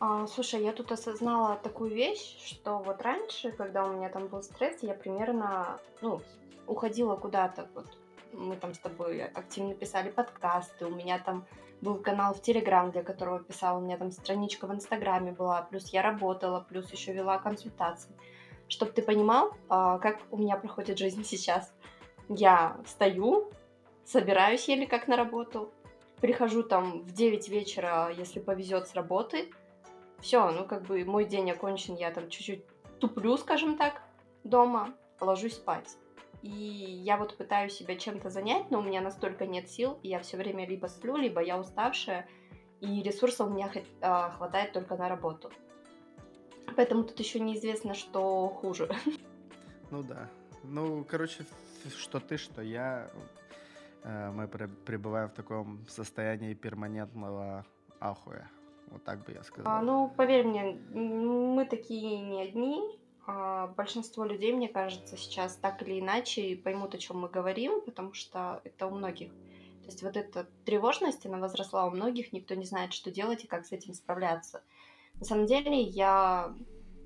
А, 0.00 0.26
слушай, 0.26 0.62
я 0.62 0.72
тут 0.72 0.92
осознала 0.92 1.56
такую 1.56 1.90
вещь, 1.90 2.38
что 2.44 2.78
вот 2.78 3.00
раньше, 3.02 3.52
когда 3.52 3.84
у 3.84 3.92
меня 3.92 4.08
там 4.08 4.26
был 4.26 4.42
стресс, 4.42 4.82
я 4.82 4.94
примерно, 4.94 5.78
ну, 6.00 6.20
уходила 6.66 7.16
куда-то. 7.16 7.68
Вот 7.74 7.86
мы 8.32 8.56
там 8.56 8.74
с 8.74 8.78
тобой 8.78 9.24
активно 9.24 9.74
писали 9.74 10.10
подкасты, 10.10 10.86
у 10.86 10.90
меня 10.90 11.18
там 11.18 11.46
был 11.80 11.96
канал 11.96 12.34
в 12.34 12.42
Телеграм, 12.42 12.90
для 12.90 13.02
которого 13.02 13.38
писала, 13.38 13.78
у 13.78 13.82
меня 13.82 13.96
там 13.96 14.10
страничка 14.10 14.66
в 14.66 14.74
Инстаграме 14.74 15.32
была, 15.32 15.62
плюс 15.62 15.88
я 15.90 16.02
работала, 16.02 16.60
плюс 16.60 16.90
еще 16.90 17.12
вела 17.12 17.38
консультации. 17.38 18.10
Чтобы 18.68 18.92
ты 18.92 19.02
понимал, 19.02 19.52
а, 19.68 19.98
как 19.98 20.18
у 20.30 20.38
меня 20.38 20.56
проходит 20.56 20.98
жизнь 20.98 21.24
сейчас. 21.24 21.72
Я 22.28 22.78
встаю, 22.84 23.50
собираюсь 24.04 24.66
еле 24.68 24.86
как 24.86 25.06
на 25.06 25.16
работу, 25.16 25.70
прихожу 26.20 26.62
там 26.62 27.02
в 27.02 27.12
9 27.12 27.48
вечера, 27.48 28.10
если 28.16 28.40
повезет 28.40 28.88
с 28.88 28.94
работы, 28.94 29.52
все, 30.24 30.50
ну 30.50 30.64
как 30.64 30.84
бы 30.84 31.04
мой 31.04 31.26
день 31.26 31.50
окончен, 31.50 31.96
я 31.96 32.10
там 32.10 32.30
чуть-чуть 32.30 32.64
туплю, 32.98 33.36
скажем 33.36 33.76
так, 33.76 34.00
дома, 34.42 34.94
ложусь 35.20 35.54
спать. 35.54 35.98
И 36.40 36.48
я 36.48 37.18
вот 37.18 37.36
пытаюсь 37.36 37.74
себя 37.74 37.94
чем-то 37.94 38.30
занять, 38.30 38.70
но 38.70 38.78
у 38.78 38.82
меня 38.82 39.02
настолько 39.02 39.46
нет 39.46 39.68
сил, 39.68 39.98
и 40.02 40.08
я 40.08 40.20
все 40.20 40.38
время 40.38 40.66
либо 40.66 40.86
сплю, 40.86 41.16
либо 41.16 41.42
я 41.42 41.58
уставшая, 41.58 42.26
и 42.80 43.02
ресурсов 43.02 43.48
у 43.48 43.50
меня 43.50 43.70
а, 44.00 44.30
хватает 44.30 44.72
только 44.72 44.96
на 44.96 45.08
работу. 45.08 45.50
Поэтому 46.74 47.04
тут 47.04 47.18
еще 47.18 47.38
неизвестно, 47.38 47.94
что 47.94 48.48
хуже. 48.48 48.90
Ну 49.90 50.02
да. 50.02 50.28
Ну, 50.64 51.04
короче, 51.04 51.44
что 51.96 52.18
ты, 52.18 52.36
что 52.36 52.62
я, 52.62 53.08
э, 54.02 54.30
мы 54.32 54.48
пребываем 54.48 55.28
в 55.28 55.34
таком 55.34 55.86
состоянии 55.86 56.54
перманентного 56.54 57.64
ахуя. 58.00 58.50
Вот 58.88 59.04
так 59.04 59.24
бы 59.24 59.32
я 59.32 59.42
сказал. 59.42 59.72
А, 59.72 59.82
ну, 59.82 60.12
поверь 60.16 60.46
мне, 60.46 60.78
мы 60.92 61.64
такие 61.66 62.20
не 62.20 62.42
одни. 62.42 62.80
А 63.26 63.68
большинство 63.68 64.24
людей, 64.24 64.52
мне 64.52 64.68
кажется, 64.68 65.16
сейчас 65.16 65.56
так 65.56 65.82
или 65.82 65.98
иначе 65.98 66.56
поймут, 66.56 66.94
о 66.94 66.98
чем 66.98 67.20
мы 67.20 67.28
говорим, 67.28 67.80
потому 67.80 68.12
что 68.12 68.60
это 68.64 68.86
у 68.86 68.90
многих. 68.90 69.30
То 69.80 69.86
есть 69.86 70.02
вот 70.02 70.16
эта 70.16 70.46
тревожность, 70.64 71.24
она 71.24 71.38
возросла 71.38 71.86
у 71.86 71.90
многих, 71.90 72.32
никто 72.32 72.54
не 72.54 72.66
знает, 72.66 72.92
что 72.92 73.10
делать 73.10 73.44
и 73.44 73.46
как 73.46 73.66
с 73.66 73.72
этим 73.72 73.94
справляться. 73.94 74.62
На 75.14 75.24
самом 75.24 75.46
деле 75.46 75.80
я 75.80 76.54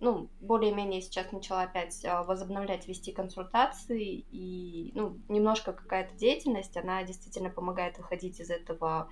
ну, 0.01 0.29
более-менее 0.41 1.03
сейчас 1.03 1.33
начала 1.33 1.63
опять 1.63 2.05
а, 2.05 2.23
возобновлять 2.23 2.87
вести 2.87 3.13
консультации, 3.13 4.25
и, 4.31 4.93
ну, 4.95 5.19
немножко 5.29 5.73
какая-то 5.73 6.15
деятельность, 6.15 6.77
она 6.77 7.03
действительно 7.03 7.51
помогает 7.51 7.99
выходить 7.99 8.41
из 8.41 8.51
этого 8.51 9.11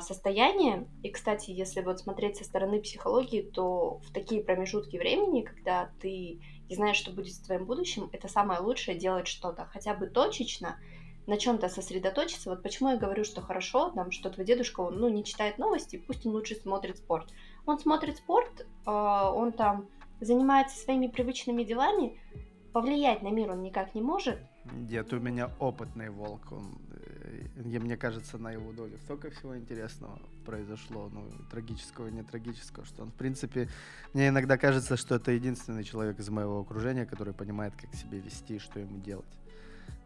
состояние. 0.00 0.88
И, 1.02 1.10
кстати, 1.10 1.50
если 1.50 1.82
вот 1.82 2.00
смотреть 2.00 2.36
со 2.38 2.44
стороны 2.44 2.80
психологии, 2.80 3.42
то 3.42 3.98
в 3.98 4.12
такие 4.12 4.42
промежутки 4.42 4.96
времени, 4.96 5.42
когда 5.42 5.90
ты 6.00 6.40
не 6.68 6.74
знаешь, 6.74 6.96
что 6.96 7.12
будет 7.12 7.34
с 7.34 7.40
твоим 7.40 7.66
будущим, 7.66 8.08
это 8.12 8.28
самое 8.28 8.60
лучшее 8.60 8.96
делать 8.96 9.26
что-то, 9.26 9.66
хотя 9.66 9.94
бы 9.94 10.06
точечно, 10.06 10.78
на 11.26 11.36
чем-то 11.36 11.68
сосредоточиться. 11.68 12.50
Вот 12.50 12.62
почему 12.62 12.90
я 12.90 12.96
говорю, 12.96 13.24
что 13.24 13.40
хорошо, 13.40 13.90
там, 13.90 14.10
что 14.10 14.30
твой 14.30 14.46
дедушка, 14.46 14.80
он, 14.80 14.98
ну, 14.98 15.08
не 15.08 15.24
читает 15.24 15.58
новости, 15.58 15.96
пусть 15.96 16.24
он 16.24 16.32
лучше 16.32 16.54
смотрит 16.54 16.98
спорт. 16.98 17.32
Он 17.66 17.78
смотрит 17.78 18.16
спорт, 18.16 18.66
а, 18.84 19.32
он 19.32 19.52
там 19.52 19.88
занимается 20.20 20.78
своими 20.78 21.08
привычными 21.08 21.64
делами, 21.64 22.20
повлиять 22.72 23.22
на 23.22 23.28
мир 23.28 23.50
он 23.50 23.62
никак 23.62 23.94
не 23.94 24.02
может. 24.02 24.38
Дед 24.64 25.12
у 25.12 25.18
меня 25.18 25.50
опытный 25.58 26.10
волк, 26.10 26.52
он 26.52 26.78
и 27.36 27.78
мне 27.78 27.96
кажется, 27.96 28.38
на 28.38 28.52
его 28.52 28.72
долю 28.72 28.96
столько 29.04 29.30
всего 29.30 29.56
интересного 29.56 30.20
произошло, 30.44 31.08
ну, 31.12 31.28
трагического 31.50 32.08
не 32.08 32.22
трагического, 32.22 32.84
что 32.86 33.02
он, 33.02 33.10
в 33.10 33.14
принципе, 33.14 33.68
мне 34.12 34.28
иногда 34.28 34.56
кажется, 34.58 34.96
что 34.96 35.16
это 35.16 35.32
единственный 35.32 35.84
человек 35.84 36.18
из 36.18 36.28
моего 36.28 36.60
окружения, 36.60 37.06
который 37.06 37.34
понимает, 37.34 37.74
как 37.76 37.94
себя 37.94 38.18
вести, 38.18 38.58
что 38.58 38.80
ему 38.80 38.98
делать. 39.00 39.38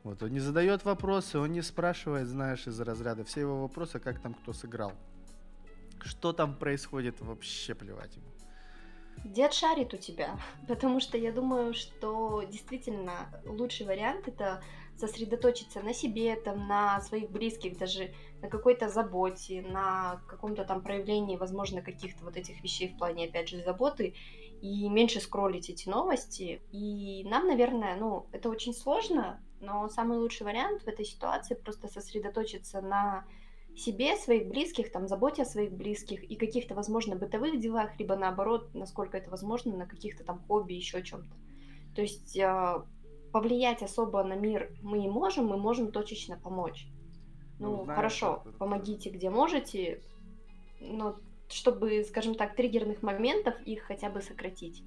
Вот, 0.02 0.22
он 0.22 0.30
не 0.30 0.40
задает 0.40 0.84
вопросы, 0.84 1.38
он 1.38 1.52
не 1.52 1.62
спрашивает, 1.62 2.26
знаешь, 2.26 2.66
из 2.66 2.80
разряда. 2.80 3.24
Все 3.24 3.40
его 3.40 3.62
вопросы, 3.62 3.98
как 3.98 4.18
там 4.20 4.34
кто 4.34 4.52
сыграл. 4.52 4.92
Что 6.02 6.32
там 6.32 6.56
происходит, 6.56 7.20
вообще 7.20 7.74
плевать 7.74 8.16
ему. 8.16 8.26
Дед 9.24 9.52
шарит 9.52 9.92
у 9.92 9.98
тебя, 9.98 10.38
потому 10.68 11.00
что 11.00 11.18
я 11.18 11.32
думаю, 11.32 11.74
что 11.74 12.42
действительно 12.50 13.28
лучший 13.44 13.86
вариант 13.86 14.28
это 14.28 14.62
сосредоточиться 15.00 15.80
на 15.80 15.94
себе, 15.94 16.36
там, 16.36 16.68
на 16.68 17.00
своих 17.00 17.30
близких, 17.30 17.78
даже 17.78 18.12
на 18.42 18.48
какой-то 18.48 18.88
заботе, 18.88 19.62
на 19.62 20.22
каком-то 20.28 20.64
там 20.64 20.82
проявлении, 20.82 21.36
возможно, 21.36 21.82
каких-то 21.82 22.24
вот 22.24 22.36
этих 22.36 22.62
вещей 22.62 22.88
в 22.88 22.98
плане, 22.98 23.26
опять 23.26 23.48
же, 23.48 23.62
заботы, 23.62 24.14
и 24.60 24.88
меньше 24.88 25.20
скроллить 25.20 25.70
эти 25.70 25.88
новости. 25.88 26.60
И 26.70 27.24
нам, 27.24 27.46
наверное, 27.46 27.96
ну, 27.96 28.26
это 28.32 28.50
очень 28.50 28.74
сложно, 28.74 29.40
но 29.60 29.88
самый 29.88 30.18
лучший 30.18 30.44
вариант 30.44 30.82
в 30.82 30.88
этой 30.88 31.04
ситуации 31.04 31.54
просто 31.54 31.88
сосредоточиться 31.88 32.82
на 32.82 33.24
себе, 33.76 34.16
своих 34.16 34.48
близких, 34.48 34.92
там, 34.92 35.08
заботе 35.08 35.42
о 35.42 35.46
своих 35.46 35.72
близких 35.72 36.22
и 36.24 36.36
каких-то, 36.36 36.74
возможно, 36.74 37.16
бытовых 37.16 37.58
делах, 37.58 37.98
либо 37.98 38.16
наоборот, 38.16 38.74
насколько 38.74 39.16
это 39.16 39.30
возможно, 39.30 39.76
на 39.76 39.86
каких-то 39.86 40.24
там 40.24 40.40
хобби, 40.46 40.74
еще 40.74 41.02
чем-то. 41.02 41.34
То 41.94 42.02
есть 42.02 42.38
а, 42.38 42.84
повлиять 43.32 43.82
особо 43.82 44.22
на 44.24 44.34
мир 44.34 44.70
мы 44.82 44.98
не 44.98 45.08
можем, 45.08 45.46
мы 45.46 45.56
можем 45.56 45.92
точечно 45.92 46.36
помочь. 46.36 46.86
Ну, 47.58 47.76
ну 47.76 47.84
знаешь, 47.84 47.96
хорошо, 47.96 48.42
это... 48.44 48.56
помогите 48.56 49.10
где 49.10 49.30
можете, 49.30 50.00
но 50.80 51.16
чтобы, 51.48 52.04
скажем 52.04 52.34
так, 52.34 52.54
триггерных 52.54 53.02
моментов 53.02 53.54
их 53.62 53.82
хотя 53.82 54.08
бы 54.08 54.22
сократить. 54.22 54.82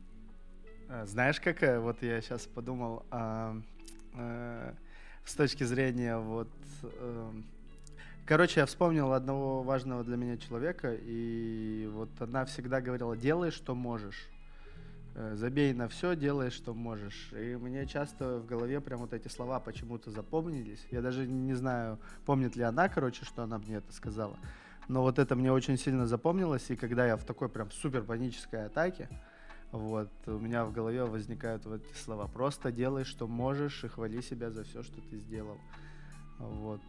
А, 0.89 1.06
знаешь, 1.06 1.39
как 1.39 1.62
вот 1.82 2.01
я 2.01 2.21
сейчас 2.21 2.47
подумал, 2.47 3.06
а, 3.12 3.56
а, 4.15 4.73
с 5.25 5.36
точки 5.36 5.63
зрения 5.63 6.17
вот... 6.17 6.49
А, 6.84 7.34
короче, 8.25 8.62
я 8.62 8.65
вспомнил 8.65 9.13
одного 9.13 9.62
важного 9.62 10.03
для 10.03 10.17
меня 10.17 10.38
человека, 10.38 10.93
и 10.93 11.88
вот 11.91 12.10
она 12.19 12.45
всегда 12.45 12.82
говорила, 12.82 13.15
делай, 13.15 13.51
что 13.51 13.75
можешь. 13.75 14.29
Э, 15.15 15.36
забей 15.36 15.73
на 15.73 15.88
все, 15.88 16.15
делай, 16.15 16.49
что 16.49 16.73
можешь. 16.73 17.32
И 17.34 17.56
мне 17.56 17.86
часто 17.86 18.39
в 18.39 18.45
голове 18.45 18.82
прям 18.82 19.02
вот 19.02 19.13
эти 19.13 19.28
слова 19.28 19.60
почему-то 19.60 20.10
запомнились. 20.10 20.86
Я 20.89 21.02
даже 21.02 21.28
не 21.28 21.54
знаю, 21.54 21.99
помнит 22.26 22.56
ли 22.56 22.63
она, 22.63 22.89
короче, 22.89 23.23
что 23.26 23.43
она 23.43 23.60
мне 23.60 23.76
это 23.76 23.93
сказала. 23.93 24.38
Но 24.88 25.02
вот 25.02 25.19
это 25.19 25.36
мне 25.36 25.52
очень 25.52 25.78
сильно 25.78 26.08
запомнилось, 26.08 26.69
и 26.69 26.76
когда 26.76 27.06
я 27.06 27.15
в 27.15 27.23
такой 27.23 27.47
прям 27.47 27.71
супер 27.71 28.02
панической 28.04 28.65
атаке, 28.65 29.08
вот, 29.71 30.10
у 30.28 30.38
меня 30.39 30.65
в 30.65 30.73
голове 30.73 31.04
возникают 31.04 31.65
вот 31.65 31.82
эти 31.84 31.97
слова. 31.97 32.28
Просто 32.28 32.71
делай, 32.71 33.04
что 33.04 33.28
можешь, 33.28 33.84
и 33.84 33.88
хвали 33.88 34.21
себя 34.21 34.52
за 34.52 34.63
все, 34.63 34.84
что 34.84 34.99
ты 35.02 35.17
сделал. 35.17 35.58
Вот, 36.39 36.82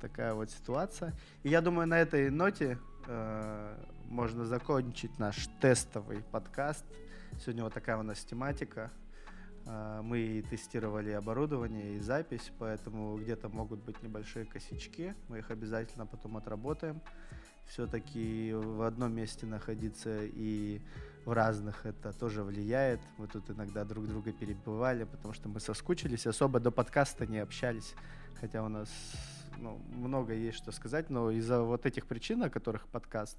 такая 0.00 0.34
вот 0.34 0.50
ситуация. 0.50 1.14
И 1.42 1.50
я 1.50 1.60
думаю, 1.60 1.86
на 1.86 1.98
этой 1.98 2.30
ноте 2.30 2.78
э, 3.06 3.76
можно 4.08 4.44
закончить 4.44 5.18
наш 5.18 5.48
тестовый 5.60 6.22
подкаст. 6.30 6.84
Сегодня 7.38 7.64
вот 7.64 7.74
такая 7.74 7.98
у 7.98 8.02
нас 8.02 8.24
тематика. 8.24 8.90
А, 9.66 10.00
мы 10.00 10.42
тестировали 10.48 11.10
оборудование 11.10 11.96
и 11.96 12.00
запись, 12.00 12.50
поэтому 12.58 13.16
где-то 13.18 13.50
могут 13.50 13.84
быть 13.84 14.02
небольшие 14.02 14.46
косячки. 14.46 15.14
Мы 15.28 15.38
их 15.38 15.50
обязательно 15.50 16.06
потом 16.06 16.38
отработаем. 16.38 17.02
Все-таки 17.66 18.52
в 18.54 18.82
одном 18.82 19.12
месте 19.14 19.44
находиться 19.44 20.24
и 20.24 20.80
в 21.26 21.32
разных 21.32 21.84
это 21.84 22.12
тоже 22.12 22.42
влияет. 22.42 23.00
Мы 23.18 23.26
тут 23.26 23.50
иногда 23.50 23.84
друг 23.84 24.08
друга 24.08 24.32
перебывали, 24.32 25.04
потому 25.04 25.34
что 25.34 25.48
мы 25.48 25.60
соскучились, 25.60 26.26
особо 26.26 26.58
до 26.58 26.70
подкаста 26.70 27.26
не 27.26 27.38
общались. 27.38 27.94
Хотя 28.40 28.64
у 28.64 28.68
нас 28.68 28.88
ну, 29.58 29.78
много 29.92 30.32
есть 30.32 30.56
что 30.56 30.72
сказать, 30.72 31.10
но 31.10 31.30
из-за 31.32 31.60
вот 31.60 31.84
этих 31.84 32.06
причин, 32.06 32.42
о 32.44 32.50
которых 32.50 32.86
подкаст, 32.88 33.36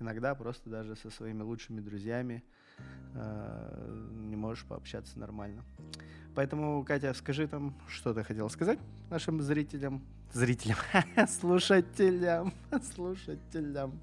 иногда 0.00 0.34
просто 0.34 0.70
даже 0.70 0.96
со 0.96 1.10
своими 1.10 1.42
лучшими 1.42 1.80
друзьями 1.80 2.42
э, 3.14 4.06
не 4.28 4.36
можешь 4.36 4.64
пообщаться 4.64 5.18
нормально. 5.18 5.64
Поэтому, 6.34 6.84
Катя, 6.84 7.14
скажи 7.14 7.48
там, 7.48 7.74
что 7.88 8.12
ты 8.12 8.22
хотела 8.22 8.48
сказать 8.48 8.78
нашим 9.10 9.40
зрителям, 9.40 10.02
зрителям, 10.32 10.76
слушателям, 11.28 12.52
слушателям. 12.94 13.98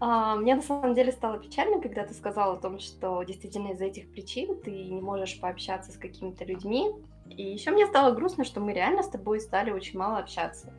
А, 0.00 0.36
мне 0.36 0.54
на 0.54 0.62
самом 0.62 0.94
деле 0.94 1.12
стало 1.12 1.38
печально, 1.38 1.80
когда 1.80 2.04
ты 2.04 2.14
сказал 2.14 2.52
о 2.52 2.56
том, 2.56 2.78
что 2.78 3.22
действительно 3.22 3.72
из-за 3.72 3.86
этих 3.86 4.10
причин 4.10 4.60
ты 4.60 4.70
не 4.70 5.00
можешь 5.00 5.40
пообщаться 5.40 5.92
с 5.92 5.96
какими-то 5.96 6.44
людьми. 6.44 6.90
И 7.26 7.42
еще 7.42 7.70
мне 7.70 7.86
стало 7.86 8.14
грустно, 8.14 8.44
что 8.44 8.60
мы 8.60 8.72
реально 8.72 9.02
с 9.02 9.08
тобой 9.08 9.40
стали 9.40 9.70
очень 9.70 9.98
мало 9.98 10.18
общаться. 10.18 10.72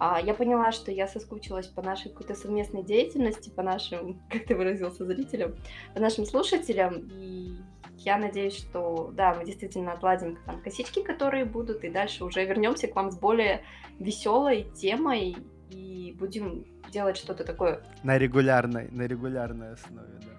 Я 0.00 0.34
поняла, 0.34 0.72
что 0.72 0.90
я 0.92 1.06
соскучилась 1.08 1.66
по 1.66 1.82
нашей 1.82 2.10
какой-то 2.10 2.34
совместной 2.34 2.82
деятельности, 2.82 3.50
по 3.50 3.62
нашим, 3.62 4.20
как 4.30 4.46
ты 4.46 4.54
выразился, 4.54 5.04
зрителям, 5.04 5.54
по 5.94 6.00
нашим 6.00 6.24
слушателям. 6.24 7.08
И 7.12 7.56
я 7.98 8.16
надеюсь, 8.18 8.56
что 8.56 9.10
да, 9.14 9.34
мы 9.34 9.44
действительно 9.44 9.92
отладим 9.92 10.38
там 10.46 10.60
косички, 10.62 11.02
которые 11.02 11.44
будут, 11.44 11.84
и 11.84 11.90
дальше 11.90 12.24
уже 12.24 12.44
вернемся 12.44 12.86
к 12.86 12.94
вам 12.94 13.10
с 13.10 13.18
более 13.18 13.62
веселой 13.98 14.70
темой 14.76 15.36
и 15.70 16.14
будем 16.18 16.64
делать 16.92 17.16
что-то 17.16 17.44
такое. 17.44 17.82
На 18.02 18.18
регулярной, 18.18 18.88
на 18.90 19.02
регулярной 19.06 19.72
основе, 19.72 20.14
да. 20.20 20.38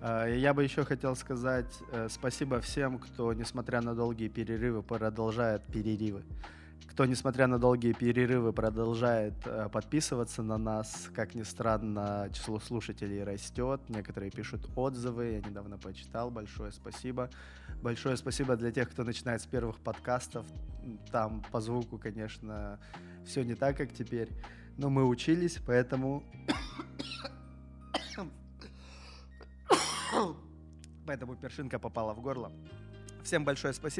А, 0.00 0.26
я 0.26 0.54
бы 0.54 0.62
еще 0.62 0.84
хотел 0.84 1.16
сказать 1.16 1.80
э, 1.92 2.08
спасибо 2.08 2.60
всем, 2.60 2.98
кто, 2.98 3.32
несмотря 3.32 3.80
на 3.80 3.94
долгие 3.94 4.28
перерывы, 4.28 4.82
продолжает 4.82 5.62
перерывы 5.64 6.22
кто, 6.86 7.06
несмотря 7.06 7.46
на 7.46 7.58
долгие 7.58 7.92
перерывы, 7.92 8.52
продолжает 8.52 9.34
э, 9.44 9.68
подписываться 9.70 10.42
на 10.42 10.58
нас. 10.58 11.08
Как 11.14 11.34
ни 11.34 11.44
странно, 11.44 12.28
число 12.32 12.58
слушателей 12.58 13.22
растет. 13.22 13.80
Некоторые 13.88 14.30
пишут 14.30 14.68
отзывы. 14.74 15.32
Я 15.32 15.40
недавно 15.40 15.78
почитал. 15.78 16.30
Большое 16.30 16.72
спасибо. 16.72 17.30
Большое 17.82 18.16
спасибо 18.16 18.56
для 18.56 18.72
тех, 18.72 18.90
кто 18.90 19.04
начинает 19.04 19.40
с 19.40 19.46
первых 19.46 19.78
подкастов. 19.78 20.44
Там 21.12 21.44
по 21.52 21.60
звуку, 21.60 21.98
конечно, 21.98 22.80
все 23.24 23.44
не 23.44 23.54
так, 23.54 23.76
как 23.76 23.92
теперь. 23.92 24.30
Но 24.76 24.90
мы 24.90 25.06
учились, 25.06 25.58
поэтому... 25.64 26.24
Поэтому 31.06 31.36
першинка 31.36 31.78
попала 31.78 32.12
в 32.12 32.20
горло. 32.20 32.50
Всем 33.22 33.44
большое 33.44 33.72
спасибо. 33.72 33.96